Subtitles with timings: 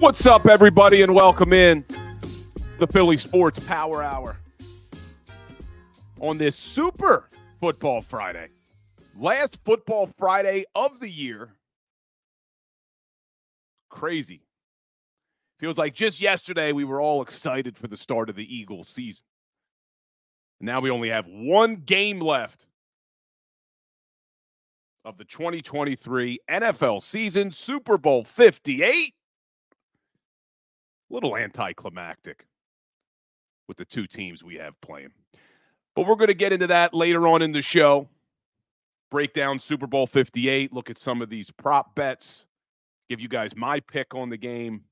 [0.00, 1.84] What's up, everybody, and welcome in
[2.78, 4.36] the Philly Sports Power Hour
[6.20, 7.28] on this Super
[7.60, 8.46] Football Friday.
[9.16, 11.50] Last Football Friday of the year.
[13.90, 14.42] Crazy.
[15.58, 19.24] Feels like just yesterday we were all excited for the start of the Eagles season.
[20.60, 22.66] Now we only have one game left
[25.04, 29.14] of the 2023 NFL season, Super Bowl 58
[31.10, 32.46] little anticlimactic
[33.66, 35.10] with the two teams we have playing.
[35.94, 38.08] But we're going to get into that later on in the show.
[39.10, 42.46] Break down Super Bowl 58, look at some of these prop bets,
[43.08, 44.82] give you guys my pick on the game.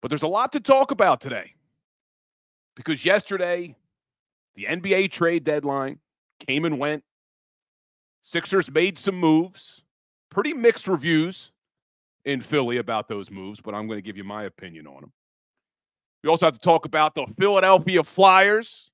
[0.00, 1.54] But there's a lot to talk about today
[2.76, 3.74] because yesterday,
[4.54, 5.98] the NBA trade deadline
[6.46, 7.02] came and went.
[8.22, 9.82] Sixers made some moves,
[10.30, 11.52] pretty mixed reviews
[12.24, 15.12] in Philly about those moves, but I'm going to give you my opinion on them.
[16.22, 18.90] We also have to talk about the Philadelphia Flyers,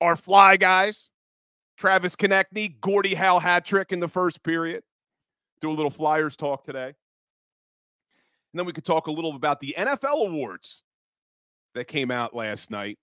[0.00, 1.10] our fly guys.
[1.78, 4.82] Travis Konecny, Gordie Howe hat trick in the first period.
[5.60, 6.86] Do a little Flyers talk today.
[6.86, 6.94] And
[8.54, 10.82] then we could talk a little about the NFL awards
[11.74, 12.98] that came out last night.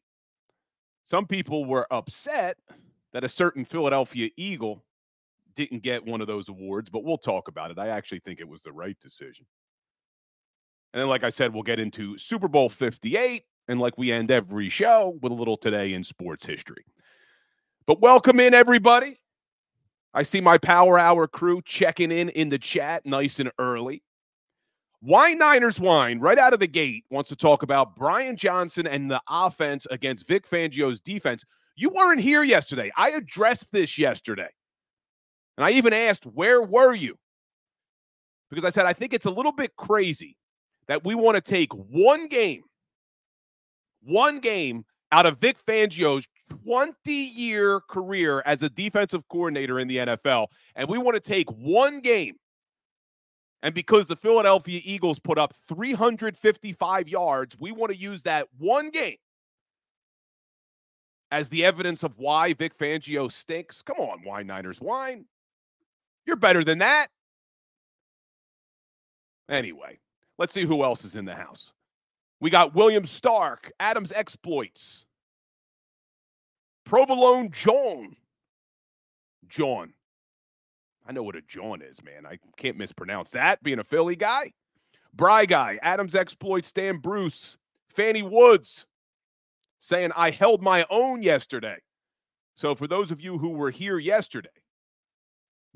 [1.05, 2.57] Some people were upset
[3.13, 4.83] that a certain Philadelphia Eagle
[5.55, 7.79] didn't get one of those awards, but we'll talk about it.
[7.79, 9.45] I actually think it was the right decision.
[10.93, 13.43] And then, like I said, we'll get into Super Bowl 58.
[13.67, 16.85] And like we end every show with a little today in sports history.
[17.87, 19.19] But welcome in, everybody.
[20.13, 24.03] I see my Power Hour crew checking in in the chat nice and early.
[25.01, 29.11] Wine Niners Wine, right out of the gate, wants to talk about Brian Johnson and
[29.11, 31.43] the offense against Vic Fangio's defense.
[31.75, 32.91] You weren't here yesterday.
[32.95, 34.49] I addressed this yesterday.
[35.57, 37.17] And I even asked, where were you?
[38.49, 40.37] Because I said, I think it's a little bit crazy
[40.87, 42.63] that we want to take one game,
[44.03, 46.27] one game out of Vic Fangio's
[46.63, 51.49] 20 year career as a defensive coordinator in the NFL, and we want to take
[51.51, 52.35] one game.
[53.63, 58.89] And because the Philadelphia Eagles put up 355 yards, we want to use that one
[58.89, 59.17] game
[61.31, 63.81] as the evidence of why Vic Fangio stinks.
[63.81, 65.25] Come on, Wine Niners Wine.
[66.25, 67.07] You're better than that.
[69.49, 69.99] Anyway,
[70.37, 71.73] let's see who else is in the house.
[72.41, 75.05] We got William Stark, Adams Exploits,
[76.85, 78.15] Provolone John.
[79.47, 79.93] John.
[81.07, 82.25] I know what a John is, man.
[82.25, 84.53] I can't mispronounce that being a Philly guy.
[85.13, 87.57] Bry Guy, Adams Exploits, Stan Bruce,
[87.89, 88.85] Fanny Woods
[89.79, 91.77] saying, I held my own yesterday.
[92.55, 94.49] So, for those of you who were here yesterday,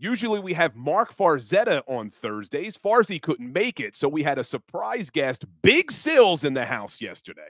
[0.01, 2.77] Usually we have Mark Farzetta on Thursdays.
[2.77, 7.01] Farzi couldn't make it, so we had a surprise guest, Big Sills, in the house
[7.01, 7.49] yesterday.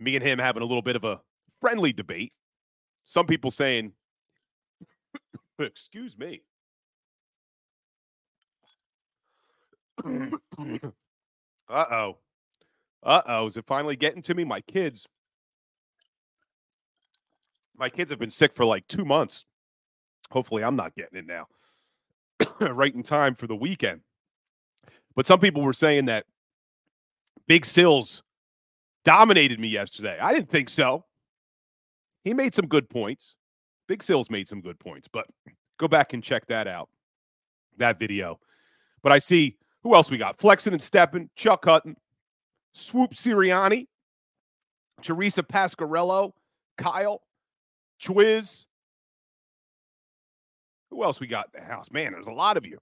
[0.00, 1.20] Me and him having a little bit of a
[1.60, 2.32] friendly debate.
[3.04, 3.92] Some people saying,
[5.60, 6.42] excuse me.
[10.04, 10.40] uh
[11.68, 12.18] oh.
[13.04, 13.46] Uh oh.
[13.46, 14.42] Is it finally getting to me?
[14.42, 15.06] My kids.
[17.76, 19.44] My kids have been sick for like two months.
[20.30, 21.46] Hopefully, I'm not getting it now.
[22.60, 24.00] right in time for the weekend.
[25.14, 26.26] But some people were saying that
[27.46, 28.22] Big Sills
[29.04, 30.18] dominated me yesterday.
[30.20, 31.04] I didn't think so.
[32.24, 33.38] He made some good points.
[33.86, 35.26] Big Sills made some good points, but
[35.78, 36.90] go back and check that out,
[37.78, 38.38] that video.
[39.02, 40.38] But I see who else we got?
[40.38, 41.96] Flexing and stepping, Chuck Hutton,
[42.74, 43.86] Swoop Sirianni,
[45.00, 46.32] Teresa Pascarello,
[46.76, 47.22] Kyle,
[48.02, 48.66] Twiz,
[50.90, 51.90] who else we got in the house?
[51.90, 52.78] Man, there's a lot of you.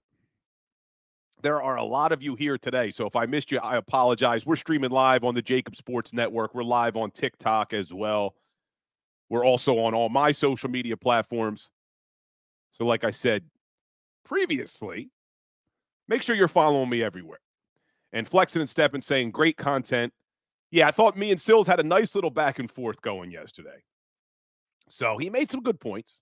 [1.41, 2.89] There are a lot of you here today.
[2.89, 4.45] So if I missed you, I apologize.
[4.45, 6.55] We're streaming live on the JAKIB Sports Network.
[6.55, 8.35] We're live on TikTok as well.
[9.29, 11.69] We're also on all my social media platforms.
[12.71, 13.43] So, like I said
[14.25, 15.09] previously,
[16.07, 17.39] make sure you're following me everywhere.
[18.13, 20.13] And flexing and stepping saying great content
[20.71, 23.83] Yeah, I thought me and Sills had a nice little back and forth going yesterday.
[24.89, 26.21] So he made some good points.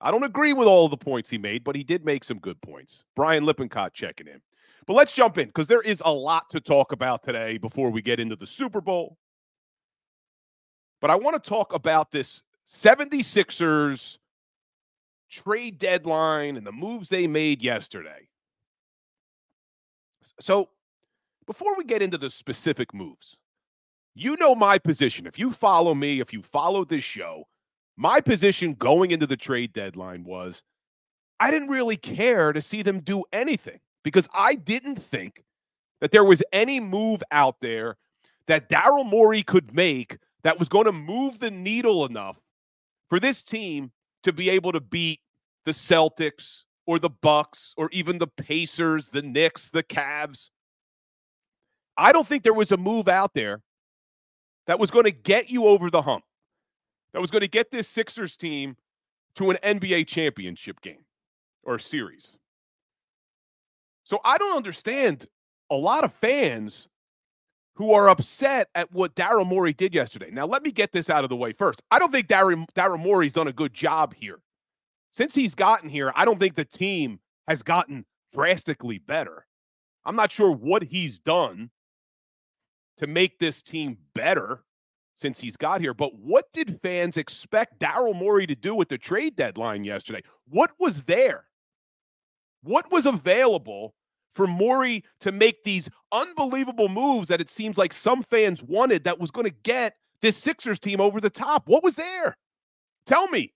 [0.00, 2.60] I don't agree with all the points he made, but he did make some good
[2.60, 3.04] points.
[3.16, 4.40] Brian Lippincott checking in.
[4.86, 8.02] But let's jump in because there is a lot to talk about today before we
[8.02, 9.16] get into the Super Bowl.
[11.00, 14.18] But I want to talk about this 76ers
[15.30, 18.28] trade deadline and the moves they made yesterday.
[20.40, 20.70] So,
[21.46, 23.36] before we get into the specific moves,
[24.14, 25.26] you know my position.
[25.26, 27.48] If you follow me, if you follow this show,
[27.96, 30.62] my position going into the trade deadline was
[31.40, 35.44] I didn't really care to see them do anything because I didn't think
[36.00, 37.96] that there was any move out there
[38.46, 42.38] that Daryl Morey could make that was going to move the needle enough
[43.08, 43.92] for this team
[44.22, 45.20] to be able to beat
[45.64, 50.50] the Celtics or the Bucks or even the Pacers, the Knicks, the Cavs.
[51.96, 53.62] I don't think there was a move out there
[54.66, 56.24] that was going to get you over the hump.
[57.14, 58.76] That was going to get this Sixers team
[59.36, 61.04] to an NBA championship game
[61.62, 62.36] or series.
[64.02, 65.26] So I don't understand
[65.70, 66.88] a lot of fans
[67.76, 70.30] who are upset at what Daryl Morey did yesterday.
[70.32, 71.82] Now, let me get this out of the way first.
[71.90, 74.40] I don't think Daryl, Daryl Morey's done a good job here.
[75.12, 79.46] Since he's gotten here, I don't think the team has gotten drastically better.
[80.04, 81.70] I'm not sure what he's done
[82.96, 84.63] to make this team better
[85.14, 85.94] since he's got here.
[85.94, 90.22] But what did fans expect Daryl Morey to do with the trade deadline yesterday?
[90.48, 91.44] What was there?
[92.62, 93.94] What was available
[94.34, 99.20] for Morey to make these unbelievable moves that it seems like some fans wanted that
[99.20, 101.68] was going to get this Sixers team over the top?
[101.68, 102.36] What was there?
[103.06, 103.52] Tell me.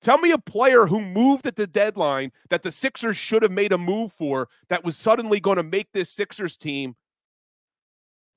[0.00, 3.72] Tell me a player who moved at the deadline that the Sixers should have made
[3.72, 6.94] a move for that was suddenly going to make this Sixers team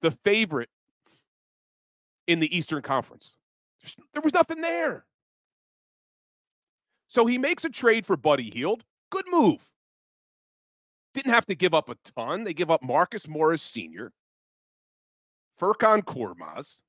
[0.02, 0.70] the favorite
[2.30, 3.34] in the Eastern Conference.
[4.14, 5.04] There was nothing there.
[7.08, 8.84] So he makes a trade for Buddy Hield.
[9.10, 9.68] Good move.
[11.16, 12.44] Didn't have to give up a ton.
[12.44, 14.14] They give up Marcus Morris Sr.,
[15.60, 16.82] Furkan Korkmaz,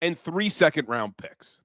[0.00, 1.58] and three second round picks.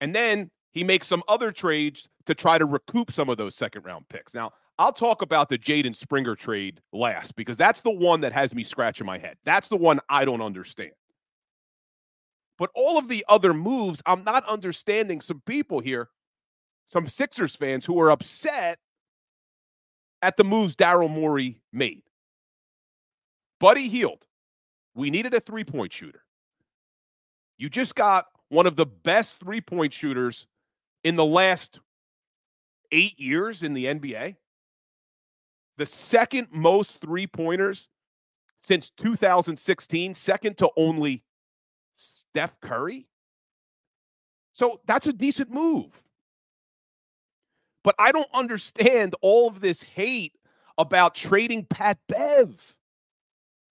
[0.00, 3.84] And then he makes some other trades to try to recoup some of those second
[3.84, 4.34] round picks.
[4.34, 8.54] Now, I'll talk about the Jaden Springer trade last because that's the one that has
[8.54, 9.36] me scratching my head.
[9.44, 10.92] That's the one I don't understand.
[12.58, 16.08] But all of the other moves, I'm not understanding some people here,
[16.84, 18.78] some Sixers fans who are upset
[20.22, 22.02] at the moves Daryl Morey made.
[23.60, 24.26] Buddy Hield.
[24.94, 26.22] We needed a three point shooter.
[27.58, 30.46] You just got one of the best three point shooters
[31.04, 31.80] in the last
[32.92, 34.36] eight years in the NBA
[35.76, 37.88] the second most three pointers
[38.60, 41.22] since 2016, second to only
[41.94, 43.06] Steph Curry.
[44.52, 46.02] So that's a decent move.
[47.84, 50.32] But I don't understand all of this hate
[50.78, 52.74] about trading Pat Bev.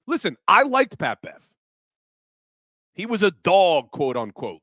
[0.07, 1.49] Listen, I liked Pat Bev.
[2.93, 4.61] He was a dog, quote unquote.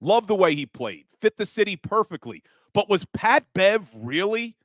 [0.00, 2.42] Loved the way he played, fit the city perfectly.
[2.72, 4.56] But was Pat Bev really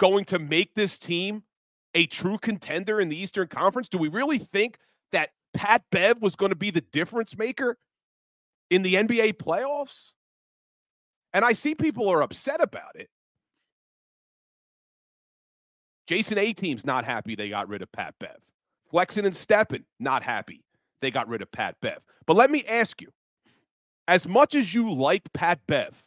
[0.00, 1.42] going to make this team
[1.94, 3.88] a true contender in the Eastern Conference?
[3.88, 4.78] Do we really think
[5.12, 7.76] that Pat Bev was going to be the difference maker
[8.70, 10.14] in the NBA playoffs?
[11.34, 13.10] And I see people are upset about it.
[16.08, 18.38] Jason A team's not happy they got rid of Pat Bev.
[18.90, 20.64] Flexen and Steppen, not happy
[21.02, 21.98] they got rid of Pat Bev.
[22.26, 23.08] But let me ask you
[24.08, 26.02] as much as you like Pat Bev,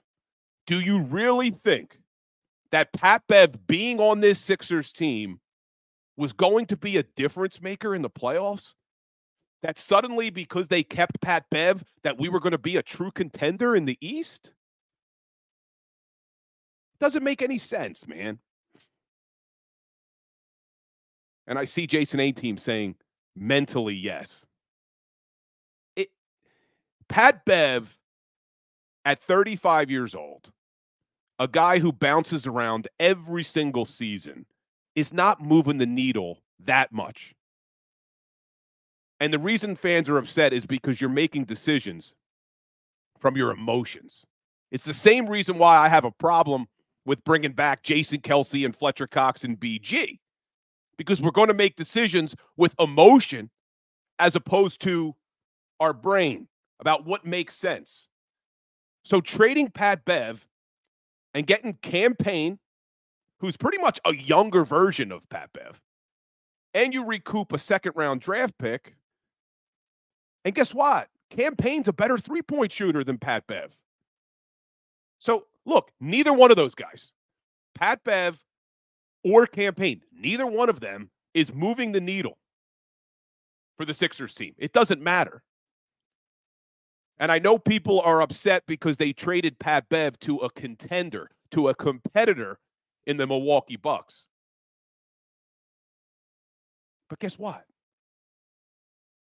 [0.65, 2.00] do you really think
[2.74, 5.39] that Pat Bev being on this Sixers team
[6.18, 8.74] was going to be a difference maker in the playoffs?
[9.62, 13.12] That suddenly, because they kept Pat Bev, that we were going to be a true
[13.12, 14.53] contender in the East?
[17.00, 18.39] Doesn't make any sense, man.
[21.46, 22.96] And I see Jason A team saying
[23.36, 24.48] mentally yes.
[25.96, 26.10] It
[27.08, 28.00] Pat Bev
[29.06, 30.51] at 35 years old
[31.43, 34.45] a guy who bounces around every single season
[34.95, 37.35] is not moving the needle that much.
[39.19, 42.15] And the reason fans are upset is because you're making decisions
[43.19, 44.25] from your emotions.
[44.71, 46.65] It's the same reason why I have a problem
[47.05, 50.19] with bringing back Jason Kelce and Fletcher Cox and BG,
[50.97, 53.50] because we're going to make decisions with emotion
[54.17, 55.13] as opposed to
[55.81, 56.47] our brain
[56.79, 58.07] about what makes sense.
[59.03, 60.47] So trading Pat Bev
[61.34, 62.60] and getting Cam Payne,
[63.40, 65.82] who's pretty much a younger version of Pat Bev,
[66.74, 68.96] and you recoup a second round draft pick.
[70.46, 71.10] And guess what?
[71.30, 73.78] Cam Payne's a better three point shooter than Pat Bev.
[75.20, 77.13] So look, neither one of those guys,
[77.75, 78.44] Pat Bev
[79.24, 82.38] or Campaign, neither one of them is moving the needle
[83.78, 84.54] for the Sixers team.
[84.58, 85.42] It doesn't matter.
[87.20, 91.70] And I know people are upset because they traded Pat Bev to a contender, to
[91.70, 92.60] a competitor
[93.05, 94.27] in the Milwaukee Bucks.
[97.10, 97.65] But guess what?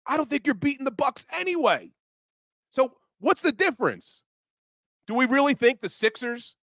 [0.06, 1.90] I don't think you're beating the Bucks anyway.
[2.70, 4.22] So, what's the difference?
[5.06, 6.56] Do we really think the Sixers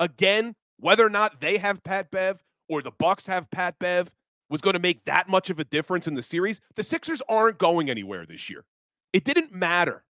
[0.00, 4.10] again, whether or not they have Pat Bev or the Bucks have Pat Bev
[4.48, 6.60] was going to make that much of a difference in the series?
[6.76, 8.64] The Sixers aren't going anywhere this year.
[9.12, 10.04] It didn't matter.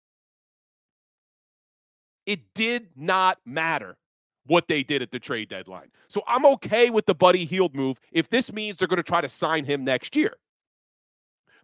[2.27, 3.97] It did not matter
[4.45, 5.89] what they did at the trade deadline.
[6.07, 9.21] So I'm okay with the Buddy Hield move if this means they're going to try
[9.21, 10.35] to sign him next year.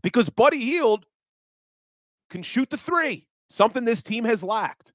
[0.01, 1.05] Because Buddy Hield
[2.29, 4.91] can shoot the three, something this team has lacked.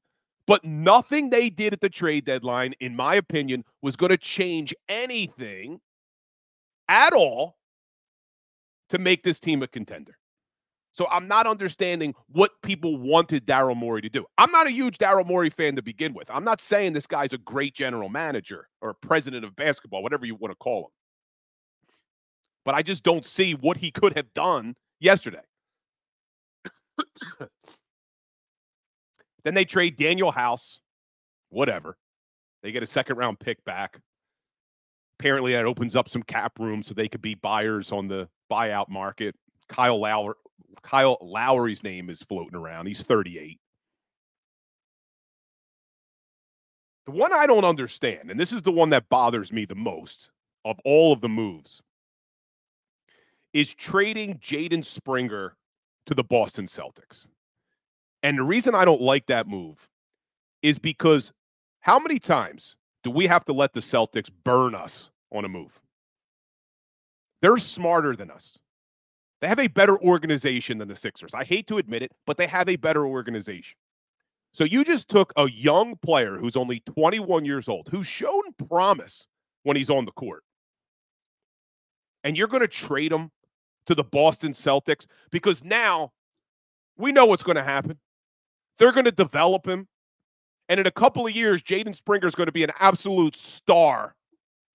[0.47, 4.75] But nothing they did at the trade deadline, in my opinion, was going to change
[4.89, 5.81] anything
[6.89, 7.59] at all
[8.89, 10.18] to make this team a contender.
[10.99, 14.27] So I'm not understanding what people wanted Daryl Morey to do.
[14.37, 16.29] I'm not a huge Daryl Morey fan to begin with.
[16.29, 20.35] I'm not saying this guy's a great general manager or president of basketball, whatever you
[20.35, 20.91] want to call him.
[22.65, 25.45] But I just don't see what he could have done yesterday.
[29.45, 30.81] then they trade Danuel House,
[31.51, 31.97] whatever.
[32.65, 34.01] They get a second round pick back.
[35.21, 38.89] Apparently, that opens up some cap room so they could be buyers on the buyout
[38.89, 39.37] market.
[39.69, 40.35] Kyle Lowry,
[40.83, 42.87] Kyle Lowry's name is floating around.
[42.87, 43.59] He's 38.
[47.07, 50.31] The one I don't understand, and this is the one that bothers me the most
[50.65, 51.81] of all of the moves,
[53.55, 55.57] is trading Jaden Springer
[56.07, 57.27] to the Boston Celtics.
[58.23, 59.89] And the reason I don't like that move
[60.63, 61.33] is because
[61.81, 65.81] how many times do we have to let the Celtics burn us on a move?
[67.41, 68.59] They're smarter than us.
[69.41, 71.35] They have a better organization than the Sixers.
[71.35, 73.77] I hate to admit it, but they have a better organization.
[74.53, 79.29] So you just took a young player who's only 21 years old, who's shown promise
[79.63, 80.43] when he's on the court,
[82.25, 83.31] and you're going to trade him
[83.87, 86.13] to the Boston Celtics because now
[86.97, 87.99] we know what's going to happen.
[88.79, 89.89] They're going to develop him.
[90.69, 94.15] And in a couple of years, Jaden Springer is going to be an absolute star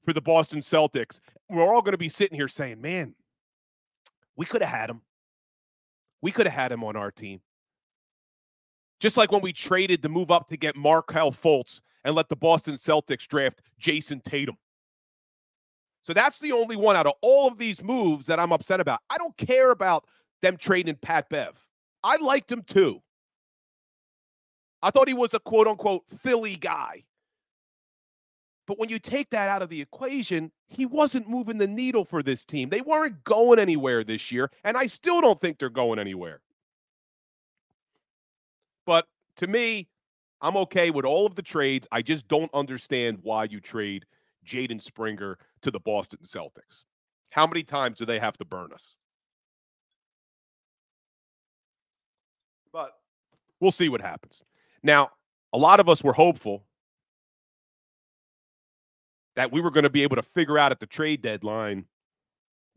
[0.05, 1.19] for the Boston Celtics.
[1.49, 3.13] We're all going to be sitting here saying, man,
[4.35, 5.01] we could have had him.
[6.21, 7.41] We could have had him on our team.
[8.99, 12.35] Just like when we traded to move up to get Markelle Fultz and let the
[12.35, 14.57] Boston Celtics draft Jayson Tatum.
[16.03, 18.99] So that's the only one out of all of these moves that I'm upset about.
[19.09, 20.05] I don't care about
[20.41, 21.57] them trading Pat Bev.
[22.03, 23.01] I liked him too.
[24.81, 27.05] I thought he was a quote unquote Philly guy.
[28.65, 32.23] But when you take that out of the equation, he wasn't moving the needle for
[32.23, 32.69] this team.
[32.69, 36.41] They weren't going anywhere this year, and I still don't think they're going anywhere.
[38.85, 39.05] But
[39.37, 39.87] to me,
[40.41, 41.87] I'm okay with all of the trades.
[41.91, 44.05] I just don't understand why you trade
[44.45, 46.83] Jaden Springer to the Boston Celtics.
[47.29, 48.95] How many times do they have to burn us?
[52.71, 52.91] But
[53.59, 54.43] we'll see what happens.
[54.83, 55.11] Now,
[55.53, 56.63] a lot of us were hopeful
[59.35, 61.85] that we were going to be able to figure out at the trade deadline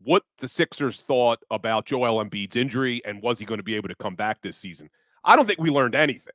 [0.01, 3.89] what the Sixers thought about Joel Embiid's injury and was he going to be able
[3.89, 4.89] to come back this season.
[5.23, 6.33] I don't think we learned anything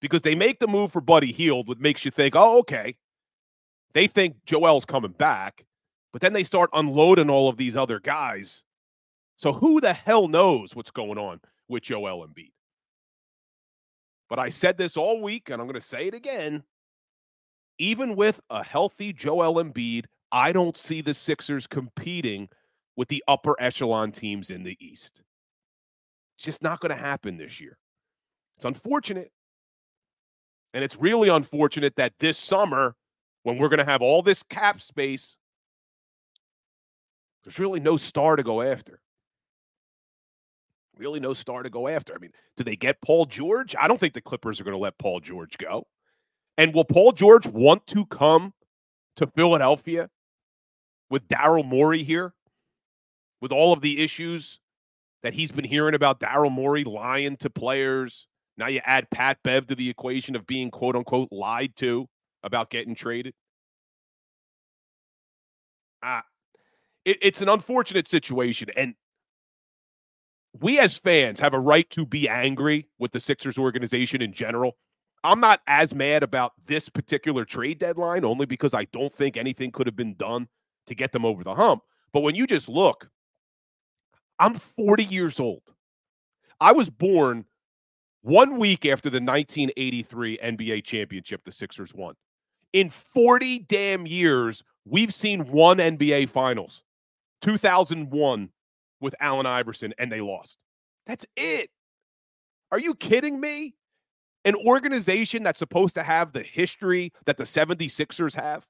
[0.00, 2.96] because they make the move for Buddy Hield, which makes you think, oh, okay,
[3.92, 5.66] they think Joel's coming back,
[6.12, 8.64] but then they start unloading all of these other guys.
[9.36, 12.52] So who the hell knows what's going on with Joel Embiid?
[14.28, 16.62] But I said this all week, and I'm going to say it again
[17.78, 22.48] even with a healthy Joel Embiid, I don't see the Sixers competing
[22.96, 25.22] with the upper echelon teams in the East.
[26.36, 27.78] It's just not going to happen this year.
[28.56, 29.30] It's unfortunate.
[30.74, 32.94] And it's really unfortunate that this summer,
[33.42, 35.38] when we're going to have all this cap space,
[37.44, 39.00] there's really no star to go after.
[40.96, 42.12] Really, no star to go after.
[42.12, 43.76] I mean, do they get Paul George?
[43.80, 45.86] I don't think the Clippers are going to let Paul George go.
[46.58, 48.52] And will Paul George want to come
[49.16, 50.10] to Philadelphia
[51.08, 52.34] with Daryl Morey here?
[53.40, 54.58] With all of the issues
[55.22, 58.26] that he's been hearing about Daryl Morey lying to players.
[58.56, 62.08] Now you add Pat Bev to the equation of being quote unquote lied to
[62.42, 63.34] about getting traded.
[66.02, 66.24] Ah,
[67.04, 68.68] it, it's an unfortunate situation.
[68.76, 68.94] And
[70.60, 74.76] we as fans have a right to be angry with the Sixers organization in general.
[75.24, 79.70] I'm not as mad about this particular trade deadline only because I don't think anything
[79.70, 80.48] could have been done
[80.86, 81.82] to get them over the hump.
[82.12, 83.08] But when you just look,
[84.38, 85.62] I'm 40 years old.
[86.60, 87.44] I was born
[88.22, 92.14] one week after the 1983 NBA championship the Sixers won.
[92.72, 96.82] In 40 damn years, we've seen one NBA finals
[97.42, 98.50] 2001
[99.00, 100.58] with Allen Iverson, and they lost.
[101.06, 101.70] That's it.
[102.70, 103.74] Are you kidding me?
[104.44, 108.66] An organization that's supposed to have the history that the 76ers have.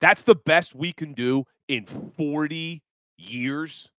[0.00, 2.82] That's the best we can do in 40
[3.16, 3.90] years.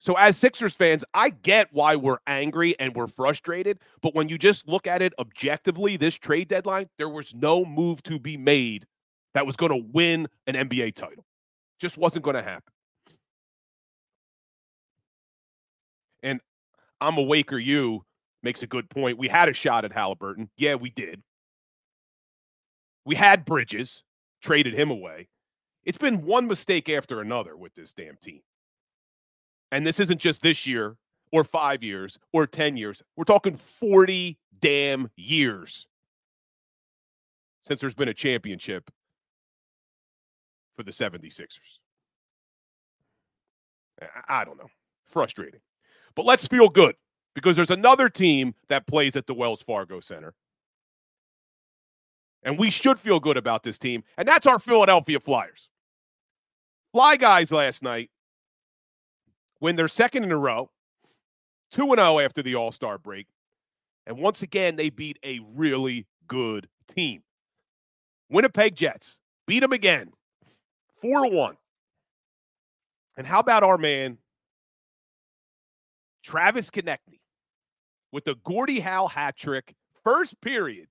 [0.00, 3.80] So, as Sixers fans, I get why we're angry and we're frustrated.
[4.00, 8.02] But when you just look at it objectively, this trade deadline, there was no move
[8.04, 8.86] to be made
[9.34, 11.24] that was going to win an NBA title.
[11.80, 12.72] Just wasn't going to happen.
[16.22, 16.40] And
[17.00, 18.04] I'm awake or you
[18.42, 19.18] makes a good point.
[19.18, 20.50] We had a shot at Halliburton.
[20.56, 21.22] Yeah, we did.
[23.04, 24.04] We had Bridges,
[24.42, 25.28] traded him away.
[25.84, 28.40] It's been one mistake after another with this damn team.
[29.72, 30.96] And this isn't just this year
[31.32, 33.02] or five years or 10 years.
[33.16, 35.86] We're talking 40 damn years
[37.60, 38.90] since there's been a championship
[40.76, 41.58] for the 76ers.
[44.28, 44.70] I don't know.
[45.06, 45.60] Frustrating.
[46.14, 46.94] But let's feel good
[47.38, 50.34] because there's another team that plays at the Wells Fargo Center.
[52.42, 54.02] And we should feel good about this team.
[54.16, 55.68] And that's our Philadelphia Flyers.
[56.92, 58.10] Fly guys last night
[59.60, 60.70] win their second in a row,
[61.72, 63.26] 2 0 after the All Star break.
[64.06, 67.22] And once again, they beat a really good team.
[68.30, 70.12] Winnipeg Jets beat them again,
[71.02, 71.56] 4 1.
[73.16, 74.18] And how about our man,
[76.22, 77.20] Travis Konecny,
[78.12, 80.88] with the Gordie Howe hat trick, first period.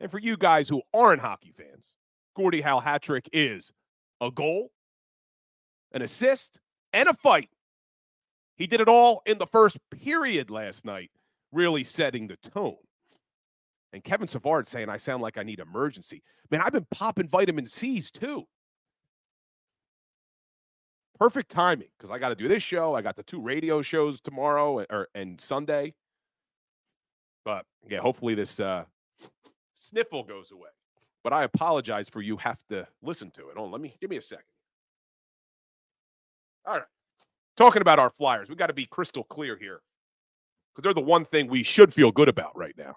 [0.00, 1.92] And for you guys who aren't hockey fans,
[2.36, 3.72] Gordie Howe hat trick is
[4.20, 4.70] a goal,
[5.92, 6.60] an assist,
[6.92, 7.48] and a fight.
[8.56, 11.10] He did it all in the first period last night,
[11.52, 12.76] really setting the tone.
[13.92, 16.22] And Kevin Savard saying, I sound like I need emergency.
[16.50, 18.44] Man, I've been popping vitamin C's too.
[21.18, 22.94] Perfect timing because I got to do this show.
[22.94, 25.94] I got the two radio shows tomorrow or, er, and Sunday.
[27.44, 28.84] But yeah, hopefully this uh,
[29.74, 30.70] sniffle goes away.
[31.22, 33.54] But I apologize for you have to listen to it.
[33.56, 34.44] Oh, let me give me a second.
[36.66, 36.84] All right.
[37.56, 39.80] Talking about our Flyers, we got to be crystal clear here
[40.74, 42.96] because they're the one thing we should feel good about right now.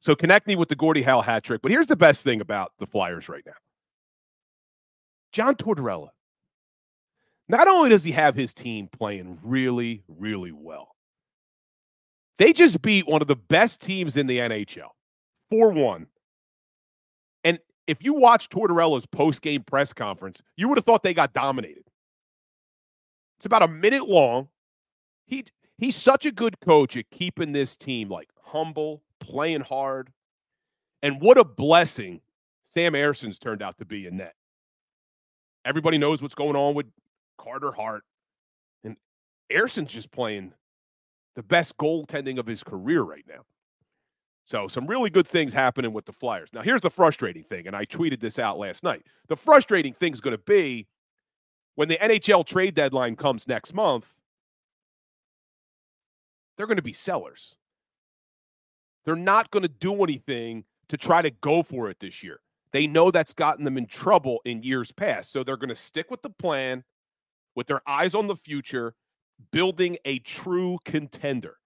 [0.00, 1.62] So Konecny with the Gordie Howe hat trick.
[1.62, 3.52] But here's the best thing about the Flyers right now
[5.32, 6.08] John Tortorella.
[7.52, 10.96] Not only does he have his team playing really, really well,
[12.38, 14.88] they just beat one of the best teams in the NHL
[15.50, 16.06] 4 1
[17.44, 21.84] and if you watch Tortorella's post-game press conference, you would have thought they got dominated.
[23.38, 24.48] It's about a minute long.
[25.26, 25.44] He
[25.78, 30.10] he's such a good coach at keeping this team like humble, playing hard.
[31.02, 32.20] And what a blessing
[32.68, 34.34] Sam Ersson's turned out to be in net.
[35.64, 36.86] Everybody knows what's going on with
[37.42, 38.04] Carter Hart.
[38.84, 38.96] And
[39.50, 40.52] Ersson's just playing
[41.34, 43.42] the best goaltending of his career right now.
[44.44, 46.50] So, some really good things happening with the Flyers.
[46.52, 49.06] Now, here's the frustrating thing, and I tweeted this out last night.
[49.28, 50.88] The frustrating thing is going to be
[51.76, 54.14] when the NHL trade deadline comes next month,
[56.56, 57.56] they're going to be sellers.
[59.04, 62.40] They're not going to do anything to try to go for it this year.
[62.72, 65.30] They know that's gotten them in trouble in years past.
[65.32, 66.84] So they're going to stick with the plan
[67.54, 68.94] with their eyes on the future,
[69.50, 71.56] building a true contender.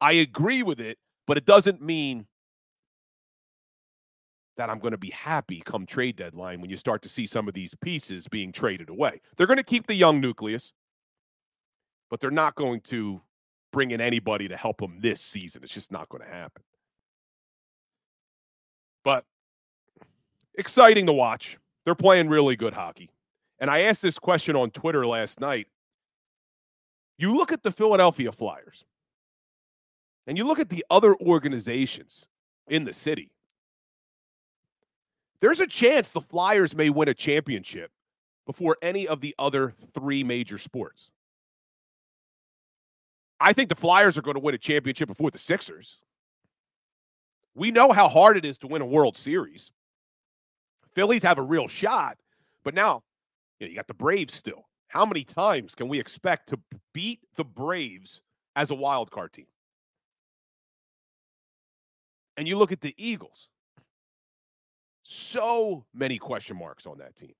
[0.00, 2.26] I agree with it, but it doesn't mean
[4.56, 7.46] that I'm going to be happy come trade deadline when you start to see some
[7.48, 9.20] of these pieces being traded away.
[9.36, 10.72] They're going to keep the young nucleus,
[12.10, 13.20] but they're not going to
[13.72, 15.62] bring in anybody to help them this season.
[15.62, 16.62] It's just not going to happen.
[19.04, 19.24] But
[20.54, 21.56] exciting to watch.
[21.84, 23.10] They're playing really good hockey.
[23.60, 25.66] And I asked this question on Twitter last night.
[27.18, 28.84] You look at the Philadelphia Flyers
[30.26, 32.28] and you look at the other organizations
[32.68, 33.32] in the city
[35.40, 37.90] there's a chance the Flyers may win a championship
[38.46, 41.10] before any of the other three major sports.
[43.40, 45.98] I think the Flyers are going to win a championship before the Sixers.
[47.54, 49.70] We know how hard it is to win a World Series.
[50.92, 52.18] Phillies have a real shot,
[52.64, 53.02] But now,
[53.58, 54.66] you, know, you got the Braves still.
[54.88, 56.58] How many times can we expect to
[56.94, 58.22] beat the Braves
[58.56, 59.46] as a wild card team?
[62.36, 63.50] And you look at the Eagles.
[65.02, 67.34] So many question marks on that team.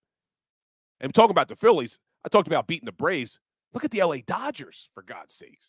[1.01, 3.39] And talking about the Phillies, I talked about beating the Braves.
[3.73, 5.69] Look at the LA Dodgers, for God's sakes.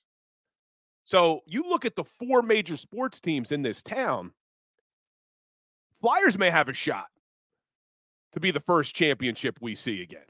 [1.03, 4.31] So you look at the four major sports teams in this town,
[6.01, 7.07] Flyers may have a shot
[8.31, 10.21] to be the first championship we see again.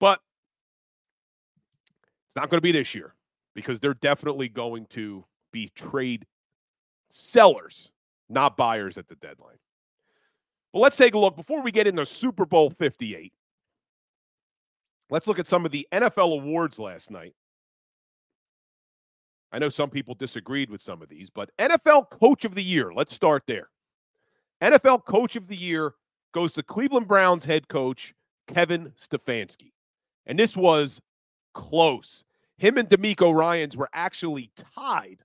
[0.00, 0.20] But
[2.26, 3.14] it's not going to be this year
[3.54, 6.26] because they're definitely going to be trade
[7.10, 7.90] sellers,
[8.28, 9.58] not buyers at the deadline.
[10.72, 13.32] But let's take a look before we get into Super Bowl 58.
[15.10, 17.34] Let's look at some of the NFL awards last night.
[19.52, 22.92] I know some people disagreed with some of these, but NFL Coach of the Year,
[22.94, 23.68] let's start there.
[24.62, 25.94] NFL Coach of the Year
[26.32, 28.14] goes to Cleveland Browns head coach
[28.46, 29.72] Kevin Stefanski.
[30.26, 31.00] And this was
[31.54, 32.24] close.
[32.58, 35.22] Him and DeMeco Ryans were actually tied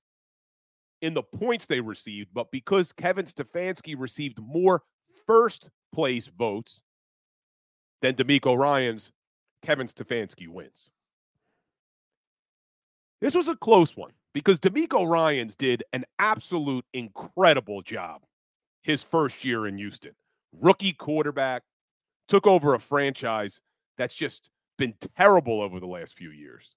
[1.01, 4.83] in the points they received, but because Kevin Stefanski received more
[5.27, 6.81] first place votes
[8.01, 9.11] than DeMeco Ryans,
[9.61, 10.89] Kevin Stefanski wins.
[13.21, 18.21] This was a close one because DeMeco Ryans did an absolute incredible job
[18.83, 20.11] his first year in Houston.
[20.53, 21.63] Rookie quarterback,
[22.27, 23.61] took over a franchise
[23.97, 26.75] that's just been terrible over the last few years.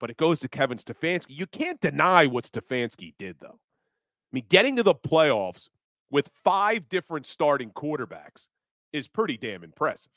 [0.00, 1.30] But it goes to Kevin Stefanski.
[1.30, 3.58] You can't deny what Stefanski did, though.
[3.58, 5.68] I mean, getting to the playoffs
[6.10, 8.48] with five different starting quarterbacks
[8.92, 10.12] is pretty damn impressive.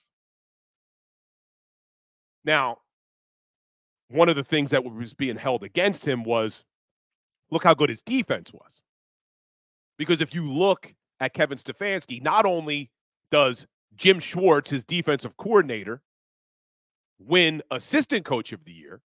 [2.44, 2.80] Now,
[4.10, 6.64] one of the things that was being held against him was
[7.52, 8.82] look how good his defense was.
[9.98, 12.92] Because if you look at Kevin Stefanski, not only
[13.32, 16.02] does Jim Schwartz, his defensive coordinator,
[17.20, 19.02] win assistant coach of the year,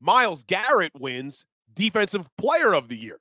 [0.00, 3.20] Myles Garrett wins defensive player of the year.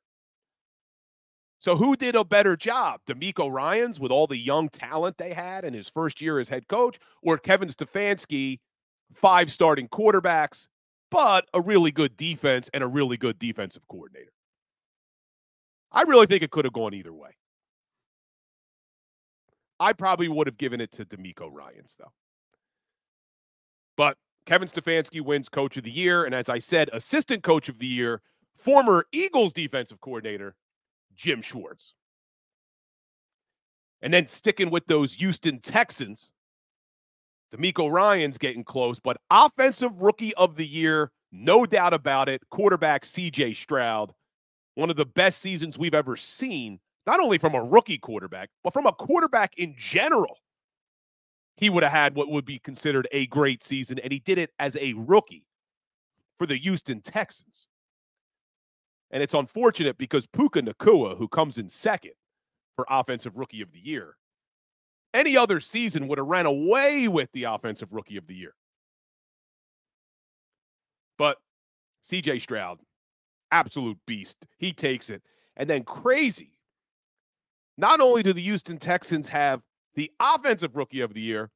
[1.59, 3.01] So who did a better job?
[3.07, 6.67] DeMeco Ryans with all the young talent they had in his first year as head
[6.67, 8.59] coach, or Kevin Stefanski,
[9.13, 10.67] five starting quarterbacks,
[11.09, 14.31] but a really good defense and a really good defensive coordinator?
[15.91, 17.31] I really think it could have gone either way.
[19.79, 22.11] I probably would have given it to DeMeco Ryans, though.
[23.95, 26.23] But Kevin Stefanski wins coach of the year.
[26.23, 28.21] And as I said, assistant coach of the year,
[28.55, 30.55] former Eagles defensive coordinator,
[31.15, 31.93] Jim Schwartz.
[34.01, 36.31] And then sticking with those Houston Texans,
[37.53, 43.03] DeMeco Ryans getting close, but offensive rookie of the year, no doubt about it, quarterback
[43.03, 44.13] CJ Stroud.
[44.75, 48.73] One of the best seasons we've ever seen not only from a rookie quarterback, but
[48.73, 50.37] from a quarterback in general.
[51.55, 54.51] He would have had what would be considered a great season, and he did it
[54.59, 55.47] as a rookie
[56.37, 57.69] for the Houston Texans.
[59.09, 62.11] And it's unfortunate because Puka Nacua, who comes in second
[62.75, 64.17] for Offensive Rookie of the Year,
[65.13, 68.53] any other season would have ran away with the Offensive Rookie of the Year.
[71.17, 71.37] But
[72.03, 72.79] CJ Stroud,
[73.51, 74.45] absolute beast.
[74.57, 75.23] He takes it.
[75.55, 76.56] And then crazy
[77.77, 79.61] not only do the Houston Texans have
[79.95, 81.51] the offensive rookie of the year,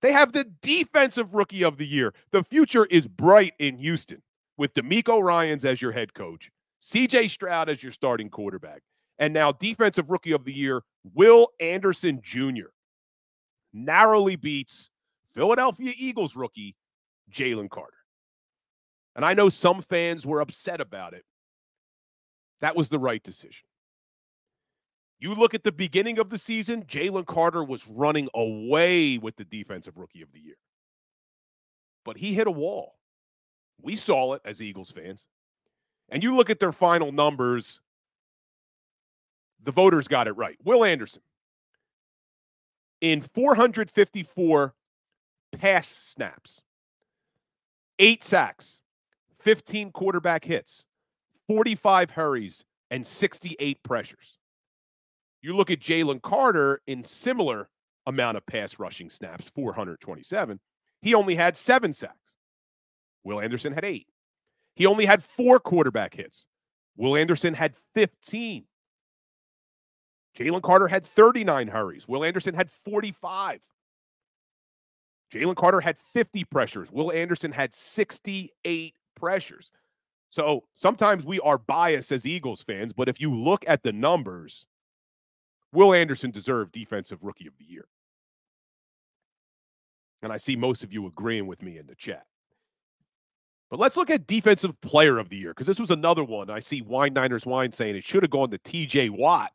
[0.00, 2.14] they have the defensive rookie of the year.
[2.30, 4.22] The future is bright in Houston
[4.56, 6.50] with DeMeco Ryans as your head coach,
[6.82, 8.82] CJ Stroud as your starting quarterback,
[9.18, 10.82] and now defensive rookie of the year,
[11.14, 12.70] Will Anderson Jr.
[13.72, 14.90] narrowly beats
[15.34, 16.76] Philadelphia Eagles rookie
[17.30, 17.92] Jalen Carter.
[19.16, 21.24] And I know some fans were upset about it.
[22.60, 23.67] That was the right decision.
[25.20, 29.44] You look at the beginning of the season, Jalen Carter was running away with the
[29.44, 30.56] defensive rookie of the year.
[32.04, 32.94] But he hit a wall.
[33.82, 35.26] We saw it as Eagles fans.
[36.08, 37.80] And you look at their final numbers,
[39.62, 40.56] the voters got it right.
[40.64, 41.22] Will Anderson,
[43.00, 44.74] in 454
[45.58, 46.62] pass snaps,
[47.98, 48.80] eight sacks,
[49.40, 50.86] 15 quarterback hits,
[51.48, 54.37] 45 hurries, and 68 pressures.
[55.42, 57.68] You look at Jalen Carter in similar
[58.06, 60.58] amount of pass rushing snaps, 427.
[61.02, 62.36] He only had seven sacks.
[63.24, 64.06] Will Anderson had eight.
[64.74, 66.46] He only had four quarterback hits.
[66.96, 68.64] Will Anderson had 15.
[70.36, 72.08] Jalen Carter had 39 hurries.
[72.08, 73.60] Will Anderson had 45.
[75.32, 76.90] Jalen Carter had 50 pressures.
[76.90, 79.70] Will Anderson had 68 pressures.
[80.30, 84.66] So sometimes we are biased as Eagles fans, but if you look at the numbers,
[85.72, 87.86] Will Anderson deserved Defensive Rookie of the Year.
[90.22, 92.26] And I see most of you agreeing with me in the chat.
[93.70, 96.48] But let's look at Defensive Player of the Year because this was another one.
[96.48, 99.52] I see Wine Niners Wine saying it should have gone to TJ Watt.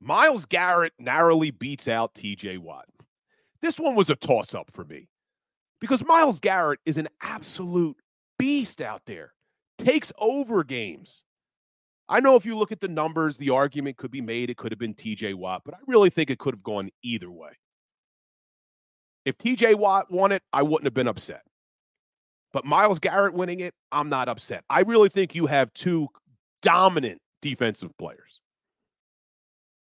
[0.00, 2.86] Myles Garrett narrowly beats out TJ Watt.
[3.62, 5.08] This one was a toss up for me
[5.80, 7.96] because Myles Garrett is an absolute
[8.38, 9.32] beast out there,
[9.78, 11.24] takes over games.
[12.12, 14.70] I know if you look at the numbers, the argument could be made it could
[14.70, 17.52] have been TJ Watt, but I really think it could have gone either way.
[19.24, 21.40] If TJ Watt won it, I wouldn't have been upset.
[22.52, 24.62] But Myles Garrett winning it, I'm not upset.
[24.68, 26.06] I really think you have two
[26.60, 28.42] dominant defensive players.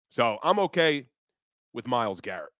[0.07, 1.07] So I'm okay
[1.73, 2.53] with Myles Garrett.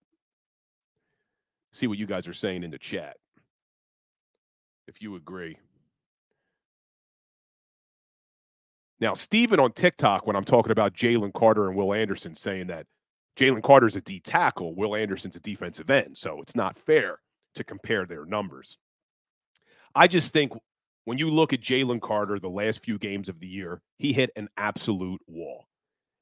[1.71, 3.15] See what you guys are saying in the chat.
[4.89, 5.57] If you agree.
[8.99, 12.85] Now, Steven on TikTok, when I'm talking about Jalen Carter and Will Anderson, saying that
[13.37, 16.17] Jalen Carter's a D tackle, Will Anderson's a defensive end.
[16.17, 17.19] So it's not fair
[17.55, 18.77] to compare their numbers.
[19.93, 20.53] I just think
[21.03, 24.31] when you look at Jalen Carter the last few games of the year, he hit
[24.35, 25.67] an absolute wall.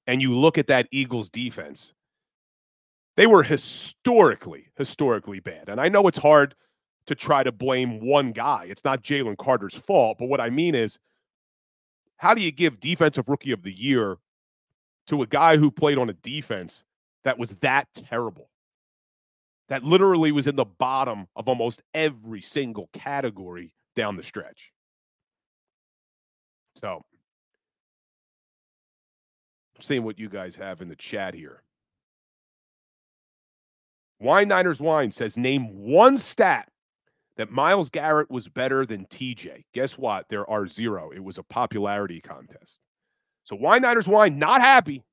[0.08, 1.94] And you look at that Eagles defense,
[3.16, 5.70] they were historically, historically bad.
[5.70, 6.56] And I know it's hard
[7.06, 8.66] to try to blame one guy.
[8.68, 10.18] It's not Jalen Carter's fault.
[10.20, 10.98] But what I mean is,
[12.18, 14.18] how do you give defensive rookie of the year
[15.08, 16.84] to a guy who played on a defense
[17.24, 18.50] that was that terrible?
[19.70, 24.72] That literally was in the bottom of almost every single category down the stretch.
[26.76, 27.04] So,
[29.80, 31.62] seeing what you guys have in the chat here.
[34.20, 36.70] Wine Niners Wine says, name one stat
[37.38, 39.66] that Myles Garrett was better than TJ.
[39.74, 40.28] Guess what?
[40.30, 41.12] There are zero.
[41.12, 42.80] It was a popularity contest.
[43.44, 45.04] So Wine Niners Wine, not happy.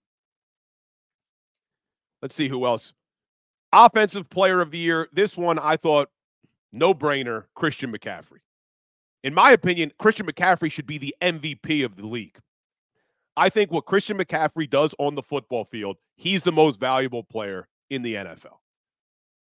[2.23, 2.93] Let's see who else.
[3.73, 5.09] Offensive player of the year.
[5.13, 6.11] This one I thought
[6.73, 8.41] no brainer Christian McCaffrey.
[9.23, 12.39] In my opinion, Christian McCaffrey should be the MVP of the league.
[13.37, 17.69] I think what Christian McCaffrey does on the football field, he's the most valuable player
[17.89, 18.59] in the NFL.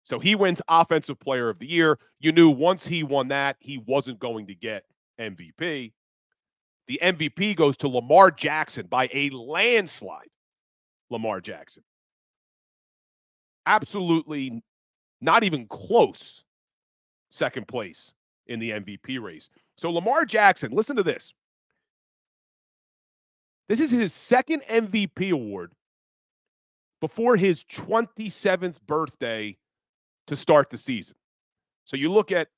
[0.06, 1.98] So he wins Offensive Player of the Year.
[2.20, 4.84] You knew once he won that, he wasn't going to get
[5.18, 5.94] MVP.
[6.86, 10.28] The MVP goes to Lamar Jackson by a landslide.
[11.10, 11.82] Lamar Jackson.
[13.66, 14.62] Absolutely
[15.20, 16.44] not even close
[17.32, 18.14] second place
[18.46, 19.50] in the MVP race.
[19.76, 21.34] So Lamar Jackson, listen to this.
[23.68, 25.72] This is his second MVP award
[27.00, 29.56] before his 27th birthday
[30.26, 31.16] to start the season.
[31.84, 32.48] So you look at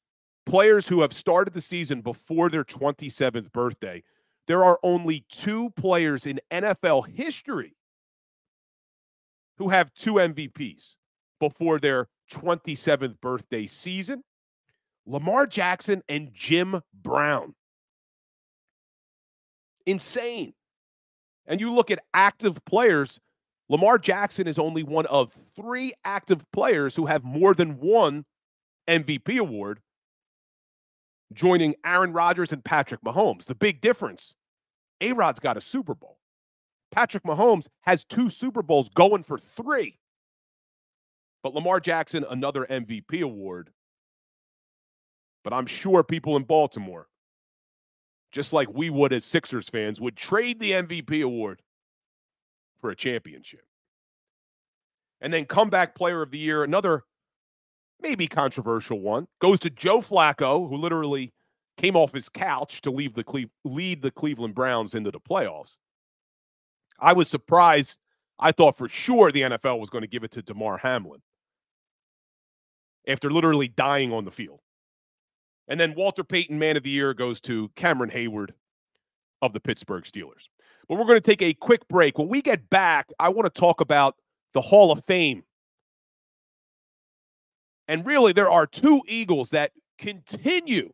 [0.47, 4.03] players who have started the season before their 27th birthday.
[4.47, 7.77] There are only two players in NFL history
[9.59, 10.97] who have two MVPs
[11.39, 14.23] before their 27th birthday season
[15.09, 17.55] Lamar Jackson and Jim Brown.
[19.87, 20.53] Insane.
[21.47, 23.19] And you look at active players,
[23.69, 28.25] Lamar Jackson is only one of three active players who have more than one
[28.89, 29.81] MVP award,
[31.35, 33.45] joining Aaron Rodgers and Patrick Mahomes.
[33.45, 34.35] The big difference
[35.01, 36.19] A Rod's got a Super Bowl.
[36.91, 39.99] Patrick Mahomes has two Super Bowls going for three.
[41.43, 43.71] But Lamar Jackson, another MVP award.
[45.45, 47.07] But I'm sure people in Baltimore,
[48.33, 51.61] just like we would as Sixers fans, would trade the MVP award
[52.81, 53.63] for a championship.
[55.21, 57.03] And then comeback player of the year, another
[58.01, 61.33] maybe controversial one, goes to Joe Flacco, who literally
[61.77, 65.77] came off his couch to leave the Cle- lead the Cleveland Browns into the playoffs.
[66.99, 67.99] I was surprised.
[68.39, 71.21] I thought for sure the NFL was going to give it to Damar Hamlin
[73.07, 74.61] after literally dying on the field.
[75.67, 78.51] And then Walter Payton, man of the year, goes to Cameron Heyward
[79.43, 80.49] of the Pittsburgh Steelers.
[80.89, 82.19] But we're going to take a quick break.
[82.19, 84.17] When we get back, I want to talk about
[84.55, 85.43] the Hall of Fame.
[87.87, 90.93] And really, there are two Eagles that continue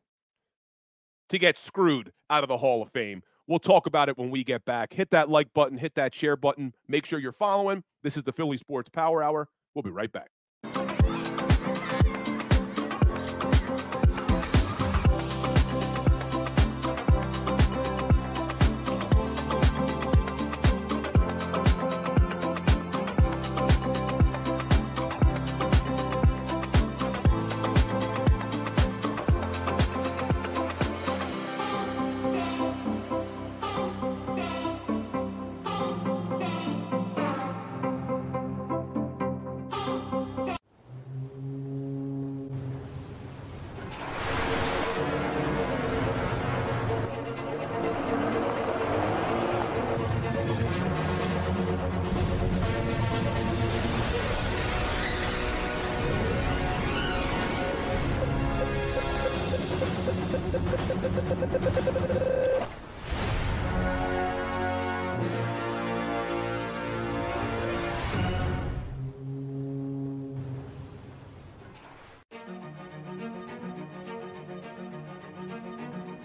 [1.28, 3.22] to get screwed out of the Hall of Fame.
[3.46, 4.92] We'll talk about it when we get back.
[4.92, 6.72] Hit that like button, hit that share button.
[6.88, 7.82] Make sure you're following.
[8.02, 9.48] This is the Philly Sports Power Hour.
[9.74, 10.30] We'll be right back.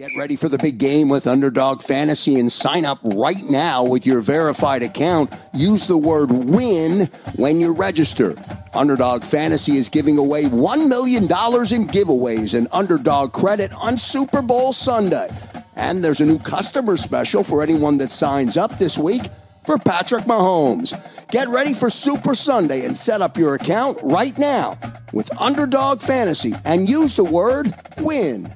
[0.00, 4.06] Get ready for the big game with Underdog Fantasy and sign up right now with
[4.06, 5.30] your verified account.
[5.52, 7.04] Use the word WIN
[7.36, 8.34] when you register.
[8.72, 14.72] Underdog Fantasy is giving away $1 million in giveaways and underdog credit on Super Bowl
[14.72, 15.28] Sunday.
[15.76, 19.24] And there's a new customer special for anyone that signs up this week
[19.64, 20.98] for Patrick Mahomes.
[21.30, 24.78] Get ready for Super Sunday and set up your account right now
[25.12, 28.50] with Underdog Fantasy and use the word WIN.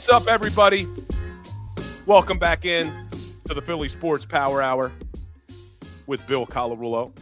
[0.00, 0.88] What's up, everybody?
[2.06, 2.90] Welcome back in
[3.46, 4.92] to the Philly Sports Power Hour
[6.06, 7.12] with Bill Colarulo.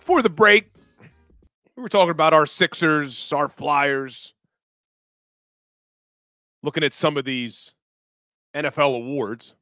[0.00, 0.70] For the break,
[1.76, 4.32] we were talking about our Sixers, our Flyers,
[6.62, 7.74] looking at some of these
[8.56, 9.54] NFL awards.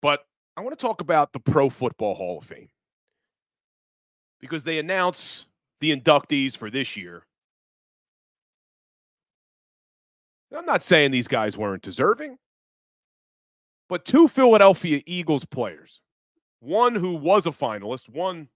[0.00, 0.24] But
[0.56, 2.68] I want to talk about the Pro Football Hall of Fame
[4.38, 5.48] because they announce
[5.80, 7.25] the inductees for this year.
[10.54, 12.38] I'm not saying these guys weren't deserving,
[13.88, 16.00] but two Philadelphia Eagles players,
[16.60, 18.48] one who was a finalist, one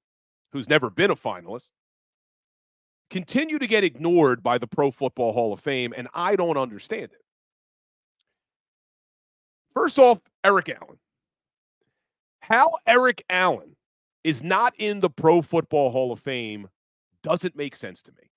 [0.53, 1.71] who's never been a finalist,
[3.11, 7.05] continue to get ignored by the Pro Football Hall of Fame, and I don't understand
[7.05, 7.23] it.
[9.75, 10.99] First off, Eric Allen.
[12.41, 13.77] How Eric Allen
[14.25, 16.69] is not in the Pro Football Hall of Fame
[17.23, 18.30] doesn't make sense to me.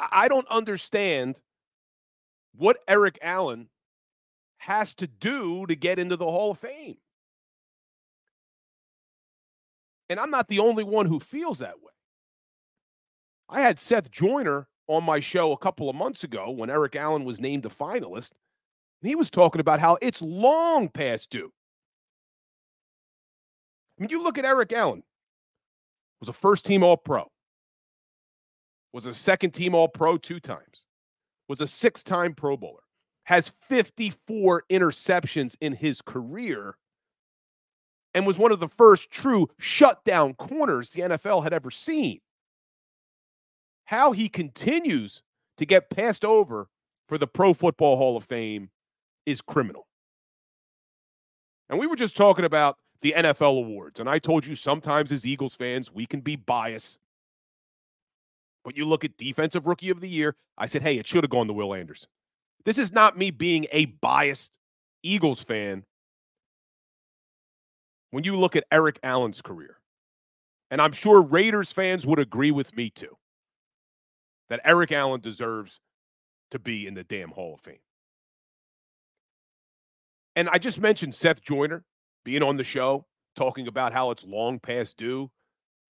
[0.00, 1.40] I don't understand
[2.56, 3.68] what Eric Allen
[4.58, 6.96] has to do to get into the Hall of Fame.
[10.08, 11.92] And I'm not the only one who feels that way.
[13.48, 17.24] I had Seth Joyner on my show a couple of months ago when Eric Allen
[17.24, 18.32] was named a finalist.
[19.02, 21.52] And he was talking about how it's long past due.
[23.98, 25.02] I mean, you look at Eric Allen,
[26.20, 27.30] was a first team All Pro,
[28.92, 30.84] was a second team All Pro two times,
[31.48, 32.82] was a six time Pro Bowler,
[33.24, 36.76] has 54 interceptions in his career,
[38.14, 42.20] and was one of the first true shutdown corners the NFL had ever seen.
[43.84, 45.22] How he continues
[45.56, 46.68] to get passed over
[47.08, 48.70] for the Pro Football Hall of Fame
[49.26, 49.86] is criminal.
[51.68, 55.26] And we were just talking about the NFL awards, and I told you sometimes as
[55.26, 56.98] Eagles fans, we can be biased.
[58.68, 61.30] But you look at Defensive Rookie of the Year, I said, hey, it should have
[61.30, 62.10] gone to Will Anderson.
[62.66, 64.58] This is not me being a biased
[65.02, 65.86] Eagles fan.
[68.10, 69.78] When you look at Eric Allen's career,
[70.70, 73.16] and I'm sure Raiders fans would agree with me too,
[74.50, 75.80] that Eric Allen deserves
[76.50, 77.80] to be in the damn Hall of Fame.
[80.36, 81.84] And I just mentioned Seth Joyner
[82.22, 85.30] being on the show, talking about how it's long past due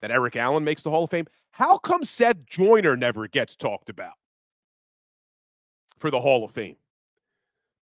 [0.02, 1.26] that Eric Allen makes the Hall of Fame.
[1.56, 4.12] How come Seth Joyner never gets talked about
[5.98, 6.76] for the Hall of Fame?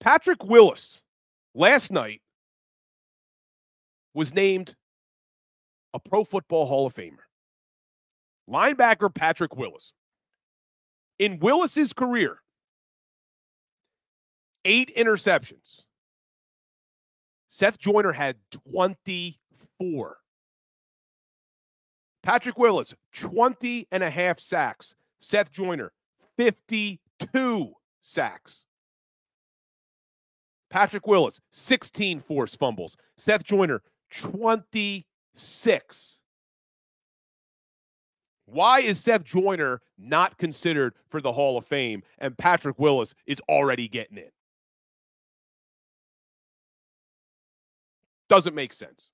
[0.02, 1.02] Patrick Willis
[1.56, 2.22] last night
[4.14, 4.76] was named
[5.94, 7.24] a Pro Football Hall of Famer.
[8.50, 9.94] Linebacker Patrick Willis.
[11.18, 12.42] In Willis's career,
[14.66, 15.84] eight interceptions.
[17.48, 18.36] Seth Joyner had
[18.74, 20.18] 24.
[22.24, 24.94] Patrick Willis, 20 and a half sacks.
[25.20, 25.92] Seth Joyner,
[26.38, 28.66] 52 sacks.
[30.70, 32.96] Patrick Willis, 16 forced fumbles.
[33.18, 36.20] Seth Joyner, 26.
[38.46, 43.42] Why is Seth Joyner not considered for the Hall of Fame and Patrick Willis is
[43.48, 44.30] already getting in?
[48.28, 49.11] Doesn't make sense.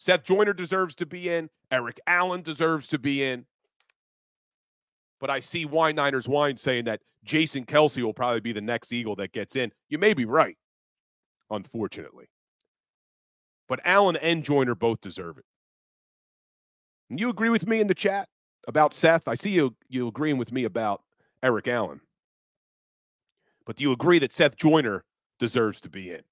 [0.00, 1.50] Seth Joyner deserves to be in.
[1.72, 3.46] Eric Allen deserves to be in.
[5.18, 8.92] But I see Wine Niners Wine saying that Jason Kelce will probably be the next
[8.92, 9.72] Eagle that gets in.
[9.88, 10.56] You may be right,
[11.50, 12.26] unfortunately.
[13.68, 15.44] But Allen and Joyner both deserve it.
[17.10, 18.28] You agree with me in the chat
[18.68, 19.26] about Seth?
[19.26, 21.02] I see you you agreeing with me about
[21.42, 22.02] Eric Allen.
[23.66, 25.04] But do you agree that Seth Joyner
[25.40, 26.22] deserves to be in?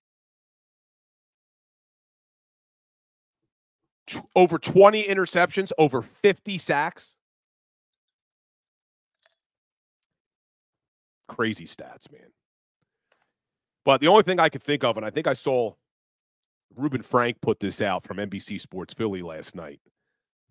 [4.35, 7.17] Over 20 interceptions, over 50 sacks.
[11.29, 12.31] Crazy stats, man.
[13.85, 15.75] But the only thing I could think of, and I think I saw
[16.77, 19.81] Reuben Frank put this out from NBC Sports Philly last night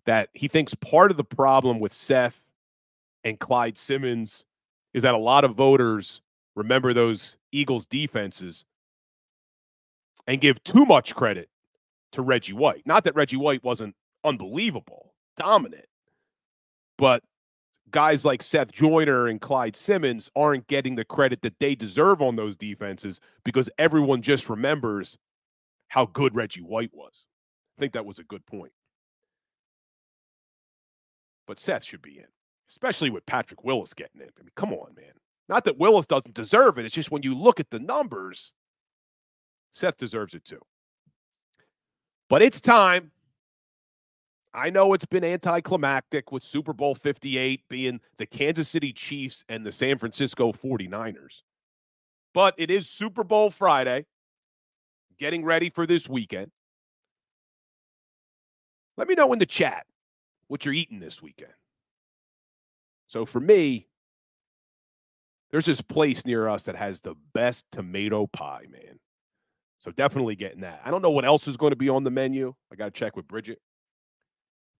[0.04, 2.46] that he thinks part of the problem with Seth
[3.24, 4.44] and Clyde Simmons
[4.94, 6.22] is that a lot of voters
[6.54, 8.64] remember those Eagles defenses
[10.26, 11.48] and give too much credit
[12.12, 12.82] to Reggie White.
[12.86, 13.94] Not that Reggie White wasn't
[14.24, 15.86] unbelievable, dominant,
[16.98, 17.22] but
[17.90, 22.36] guys like Seth Joyner and Clyde Simmons aren't getting the credit that they deserve on
[22.36, 25.16] those defenses because everyone just remembers
[25.88, 27.26] how good Reggie White was.
[27.78, 28.72] I think that was a good point
[31.46, 32.26] but Seth should be in,
[32.68, 34.28] especially with Patrick Willis getting in.
[34.38, 35.12] I mean, come on, man.
[35.48, 36.84] Not that Willis doesn't deserve it.
[36.84, 38.52] It's just when you look at the numbers,
[39.72, 40.60] Seth deserves it too.
[42.28, 43.12] But it's time.
[44.52, 49.66] I know it's been anticlimactic with Super Bowl 58 being the Kansas City Chiefs and
[49.66, 51.42] the San Francisco 49ers.
[52.32, 54.06] But it is Super Bowl Friday,
[55.18, 56.50] getting ready for this weekend.
[58.96, 59.84] Let me know in the chat
[60.48, 61.52] what you're eating this weekend.
[63.08, 63.88] So for me,
[65.50, 68.98] there's this place near us that has the best tomato pie, man.
[69.78, 70.80] So definitely getting that.
[70.84, 72.54] I don't know what else is going to be on the menu.
[72.72, 73.60] I got to check with Bridget.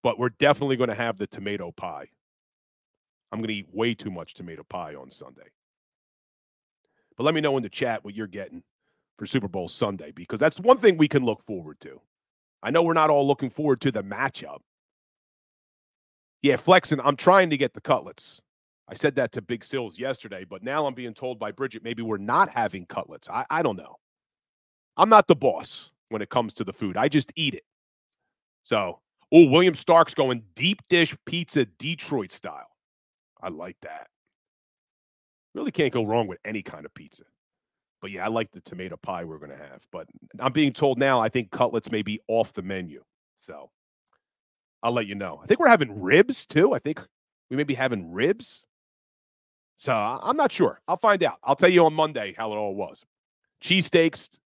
[0.03, 2.09] But we're definitely going to have the tomato pie.
[3.33, 5.51] I'm going to eat way too much tomato pie on Sunday.
[7.17, 8.63] But let me know in the chat what you're getting
[9.19, 12.01] for Super Bowl Sunday because that's one thing we can look forward to.
[12.63, 14.59] I know we're not all looking forward to the matchup,
[16.43, 17.01] yeah, flexing.
[17.01, 18.41] I'm trying to get the cutlets.
[18.89, 22.03] I said that to Big Sills yesterday, but now I'm being told by Bridget maybe
[22.03, 23.29] we're not having cutlets.
[23.29, 23.97] I, I don't know.
[24.97, 26.97] I'm not the boss when it comes to the food.
[26.97, 27.65] I just eat it.
[28.63, 29.01] So,
[29.33, 32.69] oh, William Stark's going deep dish pizza Detroit style.
[33.41, 34.09] I like that.
[35.55, 37.25] Really can't go wrong with any kind of pizza.
[38.03, 39.87] But yeah, I like the tomato pie we're going to have.
[39.91, 40.07] But
[40.39, 43.03] I'm being told now I think cutlets may be off the menu.
[43.41, 43.71] So
[44.83, 45.41] I'll let you know.
[45.43, 46.75] I think we're having ribs too.
[46.75, 47.01] I think
[47.51, 48.67] we may be having ribs.
[49.77, 50.81] So I'm not sure.
[50.89, 51.39] I'll find out.
[51.45, 53.05] I'll tell you on Monday how it all was.
[53.63, 54.39] Cheesesteaks,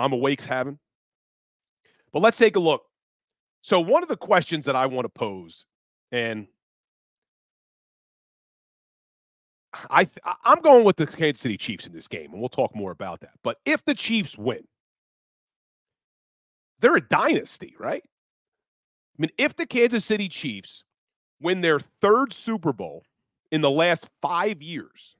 [0.00, 0.78] I'm awake's having.
[2.12, 2.82] But let's take a look.
[3.62, 5.66] So one of the questions that I want to pose,
[6.10, 6.46] and
[9.88, 12.74] I th- I'm going with the Kansas City Chiefs in this game, and we'll talk
[12.74, 13.32] more about that.
[13.42, 14.64] But if the Chiefs win,
[16.80, 18.02] they're a dynasty, right?
[18.04, 20.82] I mean, if the Kansas City Chiefs
[21.40, 23.04] win their third Super Bowl
[23.52, 25.16] in the last five years,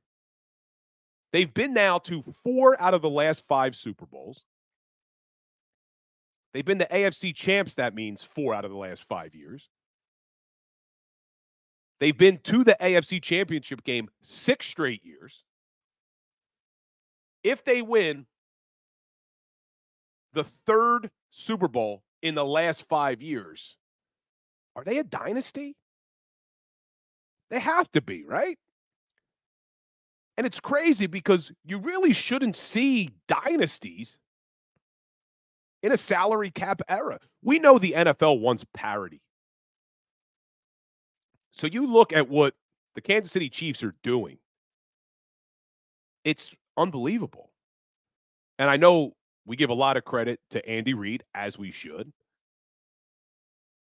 [1.33, 4.45] they've been now to four out of the last five Super Bowls.
[6.53, 9.69] They've been the AFC champs, that means four out of the last five years.
[12.01, 15.45] They've been to the AFC championship game six straight years.
[17.45, 18.27] If they win
[20.33, 23.77] the third Super Bowl in the last five years,
[24.75, 25.77] are they a dynasty?
[27.51, 28.59] They have to be, right?
[30.37, 34.19] And it's crazy because you really shouldn't see dynasties
[35.83, 37.19] in a salary cap era.
[37.43, 39.23] We know the NFL wants parity.
[41.53, 42.55] So you look at what
[42.95, 44.39] the Kansas City Chiefs are doing,
[46.25, 47.51] it's unbelievable.
[48.59, 49.15] And I know
[49.47, 52.13] we give a lot of credit to Andy Reid, as we should.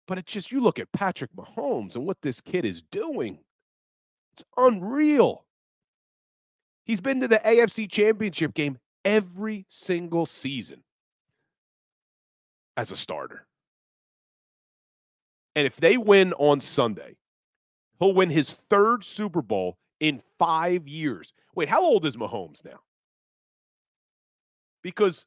[0.08, 3.40] But it's just you look at Patrick Mahomes and what this kid is doing.
[4.34, 5.46] It's unreal.
[6.86, 10.84] He's been to the AFC Championship game every single season
[12.80, 13.46] as a starter.
[15.56, 17.18] And if they win on Sunday,
[18.00, 21.34] he'll win his third Super Bowl in five years.
[21.56, 22.80] Wait, how old is Mahomes now?
[24.82, 25.26] because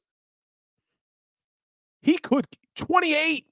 [2.03, 2.47] he could
[2.77, 3.47] 28.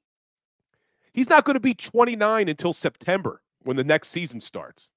[1.12, 4.90] He's not going to be 29 until September when the next season starts.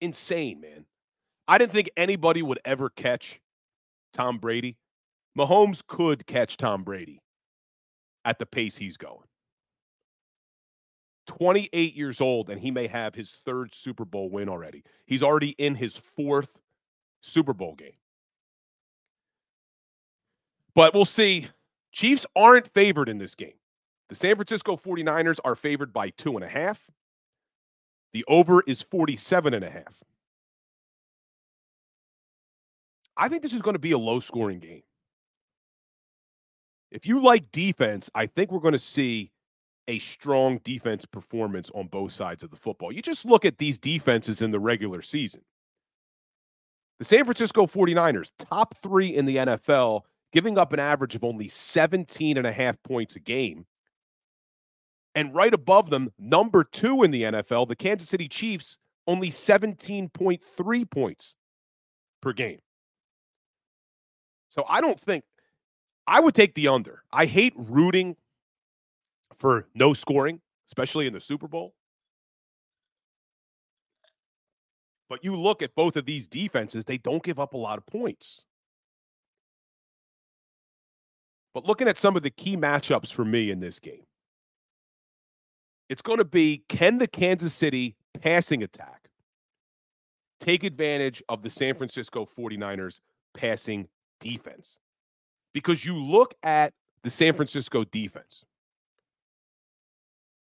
[0.00, 0.86] Insane, man.
[1.46, 3.40] I didn't think anybody would ever catch
[4.12, 4.76] Tom Brady.
[5.38, 7.22] Mahomes could catch Tom Brady
[8.24, 9.26] at the pace he's going.
[11.26, 14.82] 28 years old, and he may have his third Super Bowl win already.
[15.06, 16.60] He's already in his fourth
[17.20, 17.92] Super Bowl game.
[20.74, 21.48] But we'll see.
[21.92, 23.54] Chiefs aren't favored in this game.
[24.08, 26.90] The San Francisco 49ers are favored by two and a half.
[28.12, 30.02] The over is 47 and a half.
[33.16, 34.82] I think this is going to be a low scoring game.
[36.92, 39.32] If you like defense, I think we're going to see
[39.88, 42.92] a strong defense performance on both sides of the football.
[42.92, 45.42] You just look at these defenses in the regular season.
[46.98, 51.48] The San Francisco 49ers, top three in the NFL, giving up an average of only
[51.48, 53.66] 17 and a half points a game.
[55.14, 60.90] And right above them, number two in the NFL, the Kansas City Chiefs, only 17.3
[60.90, 61.34] points
[62.20, 62.60] per game.
[64.48, 65.24] So I don't think
[66.12, 67.02] I would take the under.
[67.10, 68.16] I hate rooting
[69.34, 71.72] for no scoring, especially in the Super Bowl.
[75.08, 77.86] But you look at both of these defenses, they don't give up a lot of
[77.86, 78.44] points.
[81.54, 84.04] But looking at some of the key matchups for me in this game,
[85.88, 89.08] it's going to be can the Kansas City passing attack
[90.40, 93.00] take advantage of the San Francisco 49ers
[93.32, 93.88] passing
[94.20, 94.76] defense?
[95.52, 96.72] Because you look at
[97.02, 98.44] the San Francisco defense,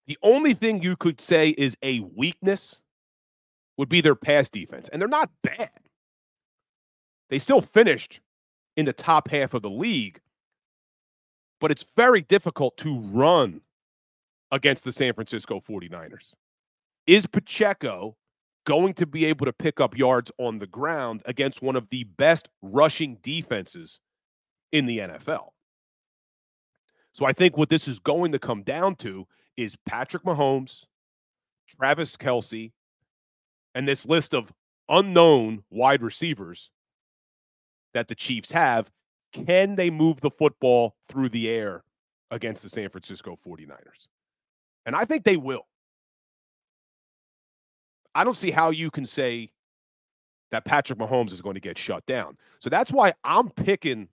[0.07, 2.81] the only thing you could say is a weakness
[3.77, 4.89] would be their pass defense.
[4.89, 5.69] And they're not bad.
[7.29, 8.21] They still finished
[8.75, 10.19] in the top half of the league,
[11.59, 13.61] but it's very difficult to run
[14.51, 16.33] against the San Francisco 49ers.
[17.05, 18.15] Is Pacheco
[18.65, 22.03] going to be able to pick up yards on the ground against one of the
[22.03, 23.99] best rushing defenses
[24.71, 25.49] in the NFL?
[27.13, 30.85] So I think what this is going to come down to is Patrick Mahomes,
[31.67, 32.71] Travis Kelce,
[33.73, 34.53] and this list of
[34.89, 36.69] unknown wide receivers
[37.93, 38.91] that the Chiefs have.
[39.33, 41.83] Can they move the football through the air
[42.31, 44.07] against the San Francisco 49ers?
[44.85, 45.65] And I think they will.
[48.15, 49.51] I don't see how you can say
[50.51, 52.37] that Patrick Mahomes is going to get shut down.
[52.59, 54.07] So that's why I'm picking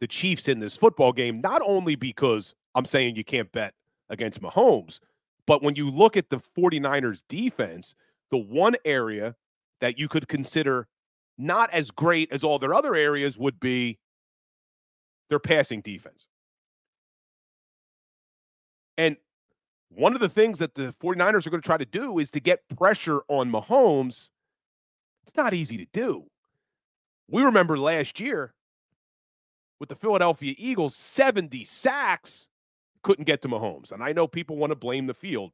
[0.00, 3.74] the Chiefs in this football game, not only because I'm saying you can't bet
[4.08, 5.00] against Mahomes.
[5.46, 7.94] But when you look at the 49ers defense,
[8.30, 9.36] the one area
[9.80, 10.88] that you could consider
[11.38, 13.98] not as great as all their other areas would be
[15.28, 16.26] their passing defense.
[18.98, 19.16] And
[19.90, 22.40] one of the things that the 49ers are going to try to do is to
[22.40, 24.30] get pressure on Mahomes.
[25.22, 26.24] It's not easy to do.
[27.28, 28.54] We remember last year
[29.80, 32.48] with the Philadelphia Eagles, 70 sacks
[33.02, 33.92] couldn't get to Mahomes.
[33.92, 35.52] And I know people want to blame the field,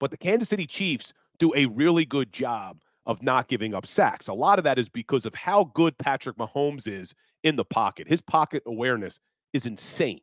[0.00, 4.28] but the Kansas City Chiefs do a really good job of not giving up sacks.
[4.28, 8.08] A lot of that is because of how good Patrick Mahomes is in the pocket.
[8.08, 9.18] His pocket awareness
[9.52, 10.20] is insane.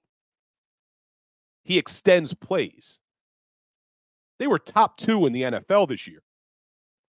[1.63, 2.99] He extends plays.
[4.37, 6.21] They were top two in the NFL this year.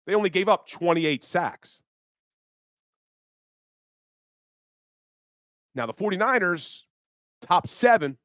[0.07, 1.83] They only gave up 28 sacks.
[5.77, 6.83] Now, the 49ers,
[7.43, 8.17] top seven,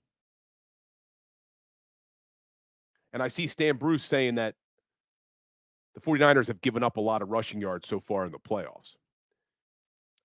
[3.13, 4.55] And I see Stan Bruce saying that
[5.93, 8.95] the 49ers have given up a lot of rushing yards so far in the playoffs.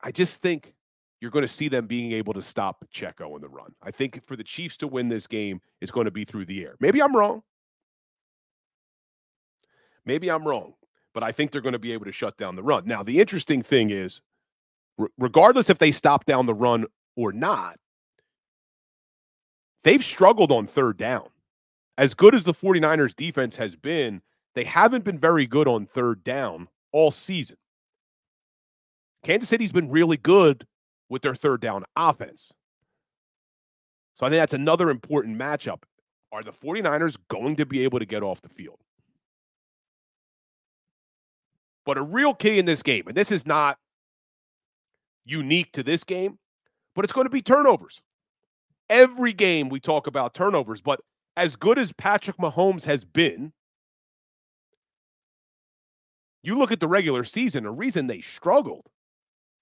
[0.01, 0.75] I just think
[1.21, 3.75] you're going to see them being able to stop Pacheco in the run.
[3.83, 6.63] I think for the Chiefs to win this game is going to be through the
[6.63, 6.77] air.
[6.79, 7.43] Maybe I'm wrong.
[10.05, 10.75] Maybe I'm wrong,
[11.15, 12.87] but I think they're going to be able to shut down the run.
[12.87, 14.23] Now, the interesting thing is,
[15.19, 16.87] regardless if they stop down the run
[17.17, 17.79] or not,
[19.85, 21.29] they've struggled on third down
[21.99, 24.23] as good as the 49ers defense has been,
[24.55, 27.57] they haven't been very good on third down all season.
[29.25, 30.67] Kansas City's been really good
[31.09, 32.53] with their third down offense.
[34.15, 35.83] So I think that's another important matchup.
[36.33, 38.81] Are the 49ers going to be able to get off the field?
[41.85, 43.79] But a real key in this game, and this is not
[45.25, 46.39] unique to this game,
[46.97, 48.01] but it's going to be turnovers.
[48.89, 51.01] Every game we talk about turnovers, but
[51.37, 53.53] as good as Patrick Mahomes has been,
[56.43, 58.87] you look at the regular season, the reason they struggled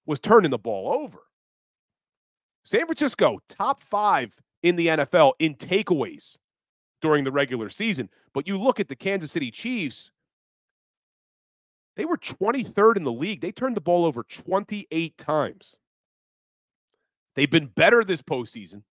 [0.05, 1.19] was turning the ball over.
[2.63, 6.37] San Francisco, top five in the NFL in takeaways
[7.01, 8.09] during the regular season.
[8.33, 10.11] But you look at the Kansas City Chiefs,
[11.97, 13.41] they were 23rd in the league.
[13.41, 15.75] They turned the ball over 28 times.
[17.35, 18.83] They've been better this postseason.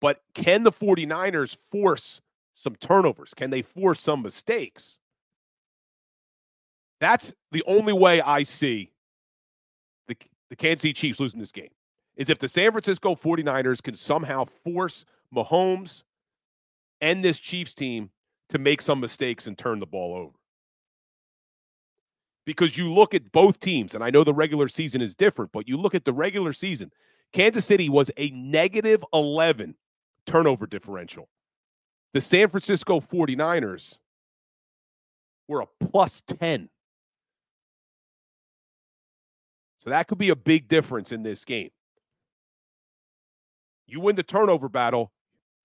[0.00, 2.20] But can the 49ers force
[2.52, 3.34] some turnovers?
[3.34, 4.98] Can they force some mistakes?
[7.00, 8.92] That's the only way I see
[10.08, 10.16] the,
[10.50, 11.70] the Kansas City Chiefs losing this game
[12.16, 15.04] is if the San Francisco 49ers can somehow force
[15.34, 16.02] Mahomes
[17.00, 18.10] and this Chiefs team
[18.48, 20.37] to make some mistakes and turn the ball over.
[22.48, 25.68] Because you look at both teams, and I know the regular season is different, but
[25.68, 26.90] you look at the regular season,
[27.30, 29.74] Kansas City was a negative 11
[30.24, 31.28] turnover differential.
[32.14, 33.98] The San Francisco 49ers
[35.46, 36.70] were a plus 10.
[39.76, 41.68] So that could be a big difference in this game.
[43.86, 45.12] You win the turnover battle,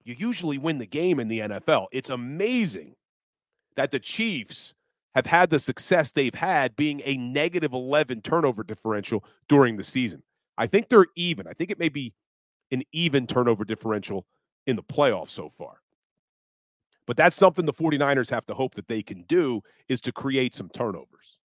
[0.04, 1.88] you usually win the game in the NFL.
[1.94, 2.96] It's amazing
[3.78, 4.74] that the Chiefs
[5.16, 10.24] have had the success they've had being a negative 11 turnover differential during the season.
[10.58, 11.48] I think they're even.
[11.48, 12.14] I think it may be
[12.72, 14.26] an even turnover differential
[14.66, 15.78] in the playoffs so far.
[17.06, 20.54] But that's something the 49ers have to hope that they can do is to create
[20.54, 21.38] some turnovers.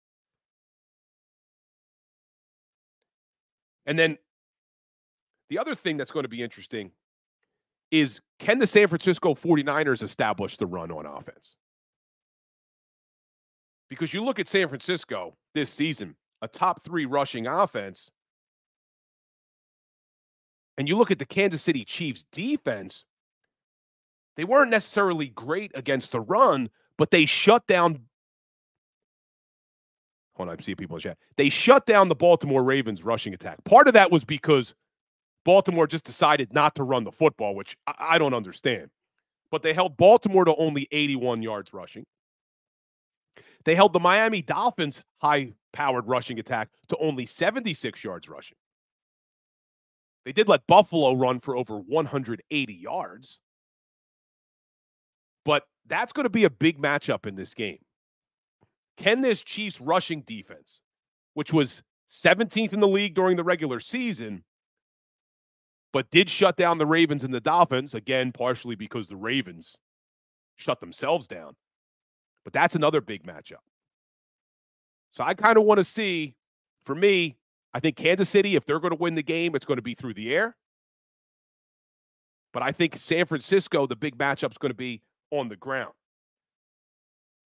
[3.87, 4.19] And then
[5.49, 6.91] the other thing that's going to be interesting
[7.91, 11.57] is can the San Francisco 49ers establish the run on offense?
[13.89, 18.11] Because you look at San Francisco this season, a top three rushing offense,
[20.78, 23.05] and you look at the Kansas City Chiefs defense,
[24.37, 26.68] they weren't necessarily great against the run,
[26.99, 28.01] but they shut down.
[30.34, 31.18] Hold on, I'm seeing people in chat.
[31.37, 33.64] They shut down the Baltimore Ravens rushing attack.
[33.64, 34.74] Part of that was because
[35.47, 38.91] Baltimore just decided not to run the football, which I, I don't understand.
[39.51, 42.05] But they held Baltimore to only 81 yards rushing.
[43.67, 48.57] They held the Miami Dolphins high powered rushing attack to only 76 yards rushing.
[50.25, 53.41] They did let Buffalo run for over 180 yards.
[55.45, 57.79] But that's going to be a big matchup in this game.
[58.97, 60.81] Can this Chiefs rushing defense,
[61.35, 64.45] which was 17th in the league during the regular season,
[65.93, 69.77] but did shut down the Ravens and the Dolphins, again, partially because the Ravens
[70.57, 71.57] shut themselves down.
[72.47, 73.64] But that's another big matchup.
[75.11, 76.36] So I kind of want to see,
[76.84, 77.38] for me,
[77.74, 79.97] I think Kansas City, if they're going to win the game, it's going to be
[79.97, 80.55] through the air.
[82.53, 85.92] But I think San Francisco, the big matchup is going to be on the ground.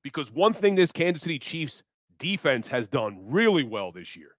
[0.03, 1.81] Because one thing this Kansas City Chiefs
[2.17, 4.35] defense has done really well this year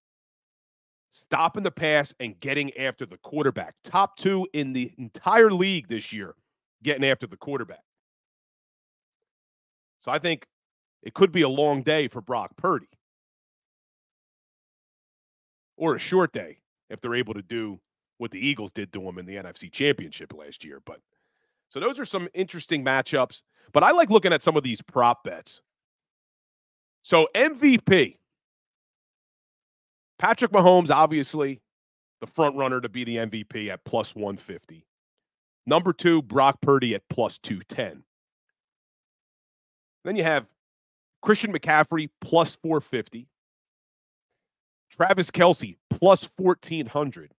[1.12, 3.74] stopping the pass and getting after the quarterback.
[3.82, 6.34] Top two in the entire league this year,
[6.82, 7.82] getting after the quarterback.
[10.00, 10.46] So I think
[11.02, 12.88] it could be a long day for Brock Purdy
[15.76, 17.78] or a short day if they're able to do
[18.18, 20.80] what the Eagles did to him in the NFC Championship last year.
[20.84, 21.00] But
[21.68, 23.42] so those are some interesting matchups.
[23.72, 25.62] But I like looking at some of these prop bets.
[27.02, 28.16] So MVP,
[30.18, 31.60] Patrick Mahomes, obviously
[32.20, 34.86] the front runner to be the MVP at plus 150.
[35.66, 38.02] Number two, Brock Purdy at plus 210.
[40.04, 40.46] Then you have
[41.22, 43.26] Christian McCaffrey plus 450.
[44.90, 47.32] Travis Kelce plus 1400.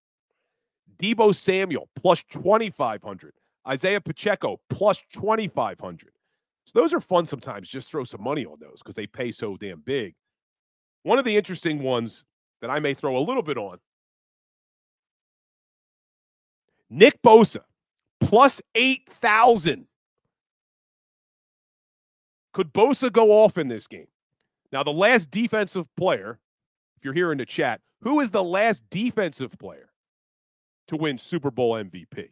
[0.98, 3.34] Deebo Samuel plus 2500.
[3.68, 6.12] Isaiah Pacheco plus 2500.
[6.66, 7.68] So those are fun sometimes.
[7.68, 10.16] Just throw some money on those because they pay so damn big.
[11.04, 12.24] One of the interesting ones
[12.62, 13.80] that I may throw a little bit on.
[16.90, 17.62] Nick Bosa,
[18.20, 19.88] plus 8,000.
[22.54, 24.08] Could Bosa go off in this game?
[24.72, 26.40] Now, the last defensive player,
[26.98, 29.90] if you're here in the chat, who is the last defensive player
[30.88, 32.30] to win Super Bowl MVP?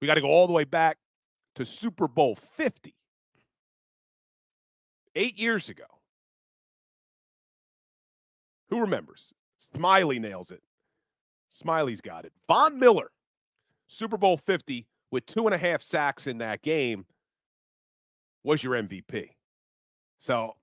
[0.00, 0.98] We got to go all the way back
[1.54, 2.94] to Super Bowl 50,
[5.14, 5.84] eight years ago.
[8.70, 9.32] Who remembers?
[9.74, 10.62] Smiley nails it.
[11.50, 12.32] Smiley's got it.
[12.48, 13.10] Von Miller,
[13.86, 17.06] Super Bowl 50 with two and a half sacks in that game,
[18.42, 19.30] was your MVP.
[20.18, 20.56] So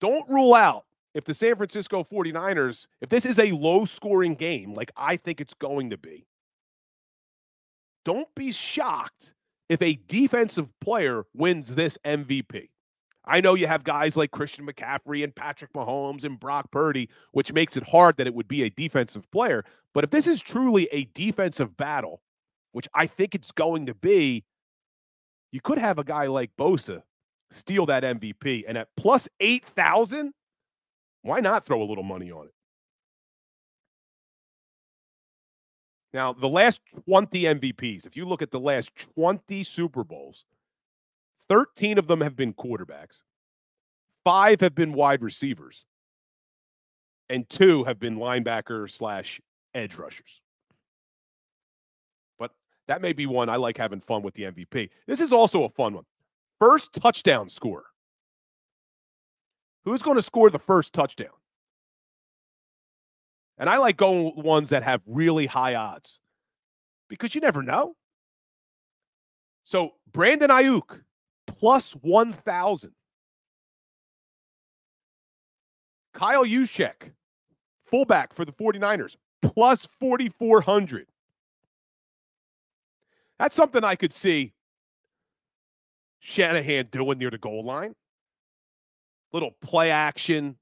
[0.00, 4.72] don't rule out if the San Francisco 49ers, if this is a low scoring game,
[4.72, 6.26] like I think it's going to be,
[8.06, 9.34] don't be shocked
[9.68, 12.70] if a defensive player wins this MVP.
[13.26, 17.52] I know you have guys like Christian McCaffrey and Patrick Mahomes and Brock Purdy, which
[17.52, 19.64] makes it hard that it would be a defensive player.
[19.92, 22.22] But if this is truly a defensive battle,
[22.76, 24.44] which I think it's going to be,
[25.50, 27.00] you could have a guy like Bosa
[27.50, 28.64] steal that MVP.
[28.68, 30.34] And at plus 8,000,
[31.22, 32.52] why not throw a little money on it?
[36.12, 40.44] Now, the last 20 MVPs, if you look at the last 20 Super Bowls,
[41.48, 43.22] 13 of them have been quarterbacks,
[44.22, 45.86] five have been wide receivers,
[47.30, 49.40] and two have been linebacker slash
[49.74, 50.42] edge rushers.
[52.88, 54.90] That may be one I like having fun with the MVP.
[55.06, 56.04] This is also a fun one.
[56.60, 57.84] First touchdown score.
[59.84, 61.28] Who's going to score the first touchdown?
[63.58, 66.20] And I like going with ones that have really high odds
[67.08, 67.96] because you never know.
[69.62, 71.00] So Brandon Aiyuk
[71.46, 72.92] plus 1,000.
[76.14, 77.12] Kyle Juszczyk,
[77.84, 81.06] fullback for the 49ers, plus 4,400.
[83.38, 84.54] That's something I could see
[86.20, 87.94] Shanahan doing near the goal line.
[89.32, 90.56] Little play action,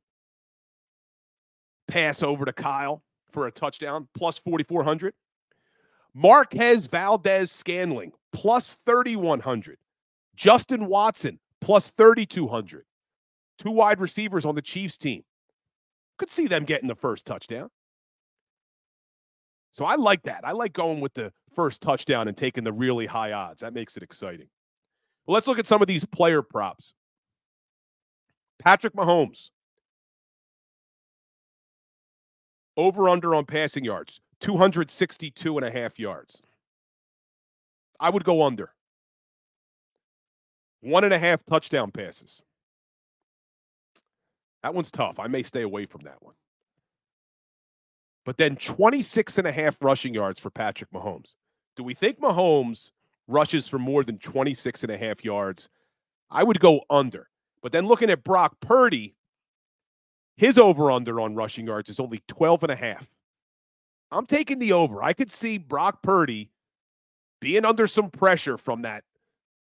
[1.87, 5.14] pass over to Kyle for a touchdown, plus 4,400.
[6.14, 9.79] Marquez Valdes-Scantling, plus 3,100.
[10.37, 12.85] Justin Watson, plus 3,200.
[13.59, 15.22] Two wide receivers on the Chiefs team.
[16.18, 17.70] Could see them getting the first touchdown.
[19.72, 20.43] So I like that.
[20.45, 23.62] I like going with the first touchdown and taking the really high odds.
[23.62, 24.48] That makes it exciting.
[25.26, 26.94] Well, let's look at some of these player props.
[28.59, 29.50] Patrick Mahomes,
[32.76, 36.42] over under on passing yards, 262 and a half yards.
[38.00, 38.72] I would go under.
[40.80, 42.42] One and a half touchdown passes.
[44.62, 45.18] That one's tough.
[45.18, 46.34] I may stay away from that one.
[48.24, 51.34] But then 26 and a half rushing yards for Patrick Mahomes.
[51.77, 52.91] Do we think Mahomes
[53.27, 55.68] rushes for more than 26 and a half yards?
[56.31, 57.29] I would go under.
[57.62, 59.14] But then looking at Brock Purdy,
[60.37, 63.09] his over under on rushing yards is only 12 and a half.
[64.11, 65.03] I'm taking the over.
[65.03, 66.51] I could see Brock Purdy
[67.41, 69.05] being under some pressure from that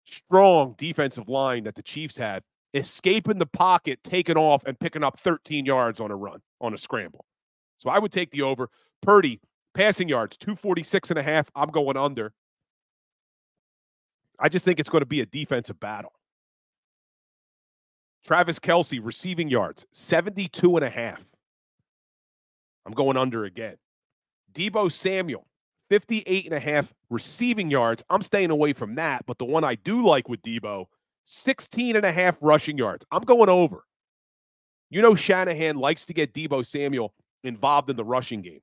[0.04, 2.42] strong defensive line that the Chiefs had,
[2.74, 6.78] escaping the pocket, taking off, and picking up 13 yards on a run, on a
[6.78, 7.24] scramble.
[7.76, 8.68] So I would take the over.
[9.02, 9.40] Purdy,
[9.74, 11.50] passing yards, 246 and a half.
[11.54, 12.32] I'm going under.
[14.38, 16.12] I just think it's going to be a defensive battle.
[18.24, 21.24] Travis Kelce receiving yards, 72 and a half.
[22.86, 23.76] I'm going under again.
[24.52, 25.46] Deebo Samuel,
[25.90, 28.02] 58 and a half receiving yards.
[28.10, 29.24] I'm staying away from that.
[29.26, 30.86] But the one I do like with Deebo,
[31.24, 33.04] 16 and a half rushing yards.
[33.10, 33.84] I'm going over.
[34.90, 37.14] You know, Shanahan likes to get Deebo Samuel
[37.44, 38.60] involved in the rushing game.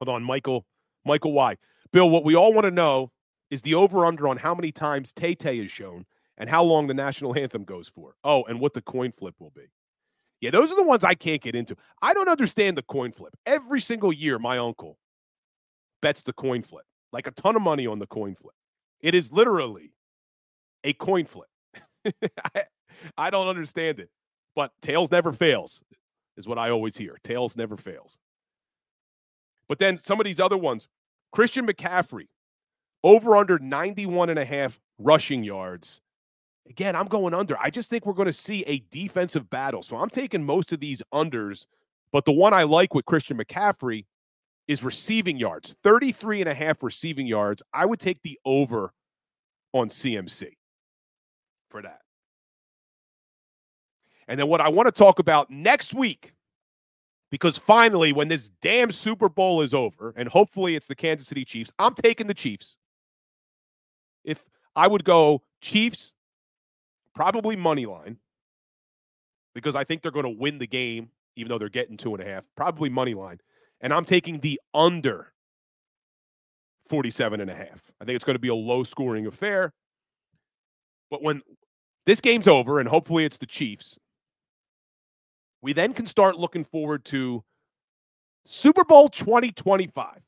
[0.00, 0.66] Hold on, Michael.
[1.04, 1.56] Michael Y.
[1.92, 3.12] Bill, what we all want to know
[3.50, 6.04] is the over under on how many times Tay Tay is shown
[6.36, 8.16] and how long the national anthem goes for.
[8.24, 9.66] Oh, and what the coin flip will be.
[10.40, 11.76] Yeah, those are the ones I can't get into.
[12.02, 13.34] I don't understand the coin flip.
[13.46, 14.98] Every single year, my uncle
[16.02, 18.54] bets the coin flip, like a ton of money on the coin flip.
[19.00, 19.94] It is literally
[20.84, 21.48] a coin flip.
[22.54, 22.64] I,
[23.16, 24.10] I don't understand it,
[24.54, 25.80] but tails never fails,
[26.36, 27.16] is what I always hear.
[27.22, 28.18] Tails never fails.
[29.68, 30.88] But then some of these other ones,
[31.32, 32.28] Christian McCaffrey,
[33.02, 36.00] over under 91 and a half rushing yards.
[36.68, 37.56] Again, I'm going under.
[37.60, 39.82] I just think we're going to see a defensive battle.
[39.82, 41.66] So I'm taking most of these unders,
[42.12, 44.04] but the one I like with Christian McCaffrey
[44.66, 47.62] is receiving yards 33 and a half receiving yards.
[47.72, 48.92] I would take the over
[49.72, 50.48] on CMC
[51.70, 52.00] for that.
[54.28, 56.32] And then what I want to talk about next week,
[57.30, 61.44] because finally, when this damn Super Bowl is over, and hopefully it's the Kansas City
[61.44, 62.76] Chiefs, I'm taking the Chiefs.
[64.24, 66.14] If I would go Chiefs,
[67.14, 68.18] probably money line,
[69.54, 72.22] because I think they're going to win the game, even though they're getting two and
[72.22, 73.40] a half, probably money line.
[73.80, 75.32] And I'm taking the under
[76.88, 77.92] 47 and a half.
[78.00, 79.72] I think it's going to be a low scoring affair.
[81.10, 81.42] But when
[82.04, 83.98] this game's over, and hopefully it's the Chiefs,
[85.66, 87.42] we then can start looking forward to
[88.44, 90.22] Super Bowl 2025.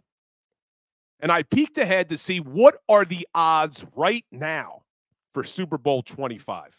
[1.21, 4.83] And I peeked ahead to see what are the odds right now
[5.33, 6.77] for Super Bowl 25.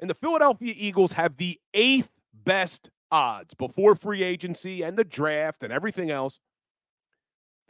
[0.00, 2.10] And the Philadelphia Eagles have the eighth
[2.44, 6.40] best odds before free agency and the draft and everything else.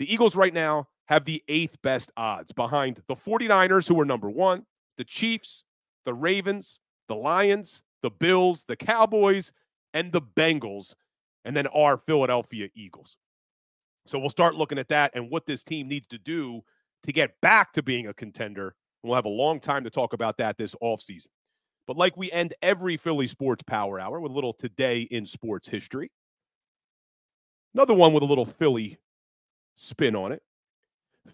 [0.00, 4.28] The Eagles right now have the eighth best odds behind the 49ers, who are number
[4.28, 5.62] one, the Chiefs,
[6.04, 9.52] the Ravens, the Lions, the Bills, the Cowboys,
[9.92, 10.94] and the Bengals,
[11.44, 13.16] and then our Philadelphia Eagles.
[14.07, 16.62] So we'll start looking at that and what this team needs to do
[17.02, 18.76] to get back to being a contender.
[19.02, 21.26] We'll have a long time to talk about that this offseason.
[21.88, 25.68] But like we end every Philly Sports Power Hour with a little today in sports
[25.68, 26.12] history.
[27.74, 28.98] Another one with a little Philly
[29.74, 30.44] spin on it.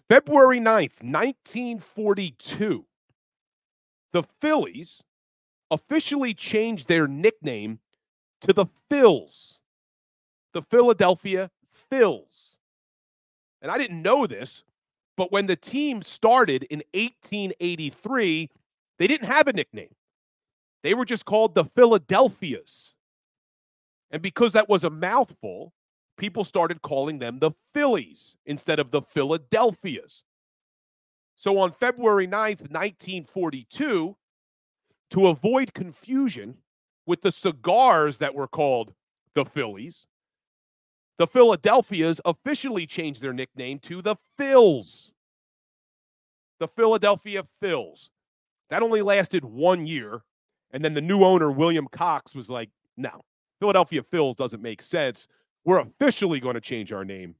[0.09, 2.83] February 9th, 1942,
[4.11, 5.03] the Phillies
[5.71, 7.79] officially changed their nickname
[8.41, 9.59] to the Phils,
[10.53, 11.49] the Philadelphia
[11.91, 12.57] Phils.
[13.61, 14.63] And I didn't know this,
[15.15, 18.49] but when the team started in 1883,
[18.99, 19.95] they didn't have a nickname.
[20.83, 22.93] They were just called the Philadelphias.
[24.11, 25.73] And because that was a mouthful,
[26.17, 30.25] people started calling them the Phillies instead of the Philadelphias.
[31.35, 34.15] So on February 9th, 1942,
[35.13, 36.57] to avoid confusion
[37.05, 38.93] with the cigars that were called
[39.35, 40.07] the Phillies,
[41.19, 45.11] the Philadelphias officially changed their nickname to the Phils.
[46.59, 48.09] The Philadelphia Phils.
[48.71, 50.23] That only lasted one year.
[50.71, 53.23] And then the new owner, William Cox, was like, no,
[53.59, 55.27] Philadelphia Phils doesn't make sense.
[55.63, 57.35] We're officially going to change our name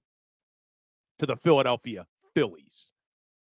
[1.17, 2.05] to the Philadelphia
[2.36, 2.91] Phillies.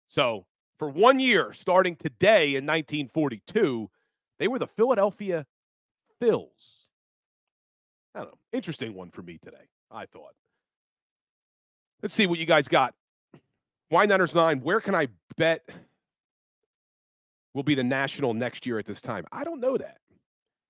[0.07, 0.47] So
[0.79, 3.91] for one year, starting today in 1942,
[4.39, 5.47] they were the Philadelphia
[6.21, 6.49] Phils.
[8.15, 8.39] I don't know.
[8.53, 10.35] Interesting one for me today, I thought.
[12.03, 12.95] Let's see what you guys got.
[13.91, 15.69] Wine Niners 9, where can I bet
[17.55, 19.25] will be the national next year at this time?
[19.33, 19.99] I don't know that.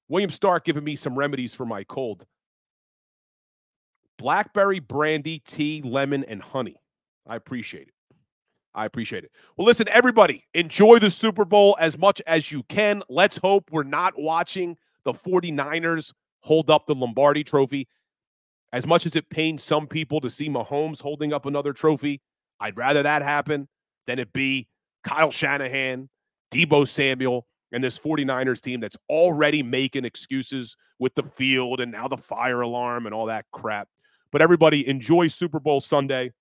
[0.09, 2.27] William Stark giving me some remedies for my cold
[4.17, 6.77] blackberry, brandy, tea, lemon, and honey.
[7.27, 7.94] I appreciate it.
[8.75, 9.31] I appreciate it.
[9.57, 13.03] Well, listen, everybody, enjoy the Super Bowl as much as you can.
[13.09, 17.89] Let's hope we're not watching the 49ers hold up the Lombardi trophy.
[18.73, 22.21] As much as it pains some people to see Mahomes holding up another trophy,
[22.59, 23.69] I'd rather that happen
[24.07, 24.67] than it be
[25.05, 26.09] Kyle Shanahan,
[26.51, 32.09] Deebo Samuel, and this 49ers team that's already making excuses with the field and now
[32.09, 33.89] the fire alarm and all that crap.
[34.33, 36.33] But everybody, enjoy Super Bowl Sunday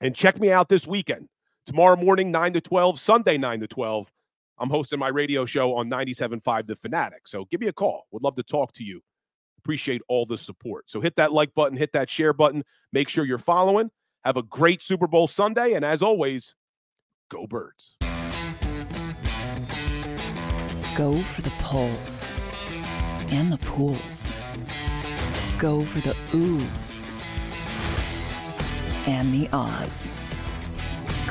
[0.00, 1.28] and check me out this weekend.
[1.64, 4.10] Tomorrow morning, 9 to 12, Sunday, 9 to 12.
[4.58, 7.28] I'm hosting my radio show on 97.5 The Fanatic.
[7.28, 8.06] So give me a call.
[8.10, 9.00] Would love to talk to you.
[9.58, 10.90] Appreciate all the support.
[10.90, 12.64] So hit that like button, hit that share button.
[12.92, 13.90] Make sure you're following.
[14.24, 15.74] Have a great Super Bowl Sunday.
[15.74, 16.56] And as always,
[17.30, 17.96] go birds.
[20.96, 22.24] Go for the poles
[23.28, 24.32] and the pools.
[25.60, 27.08] Go for the oohs
[29.06, 30.10] and the ahs.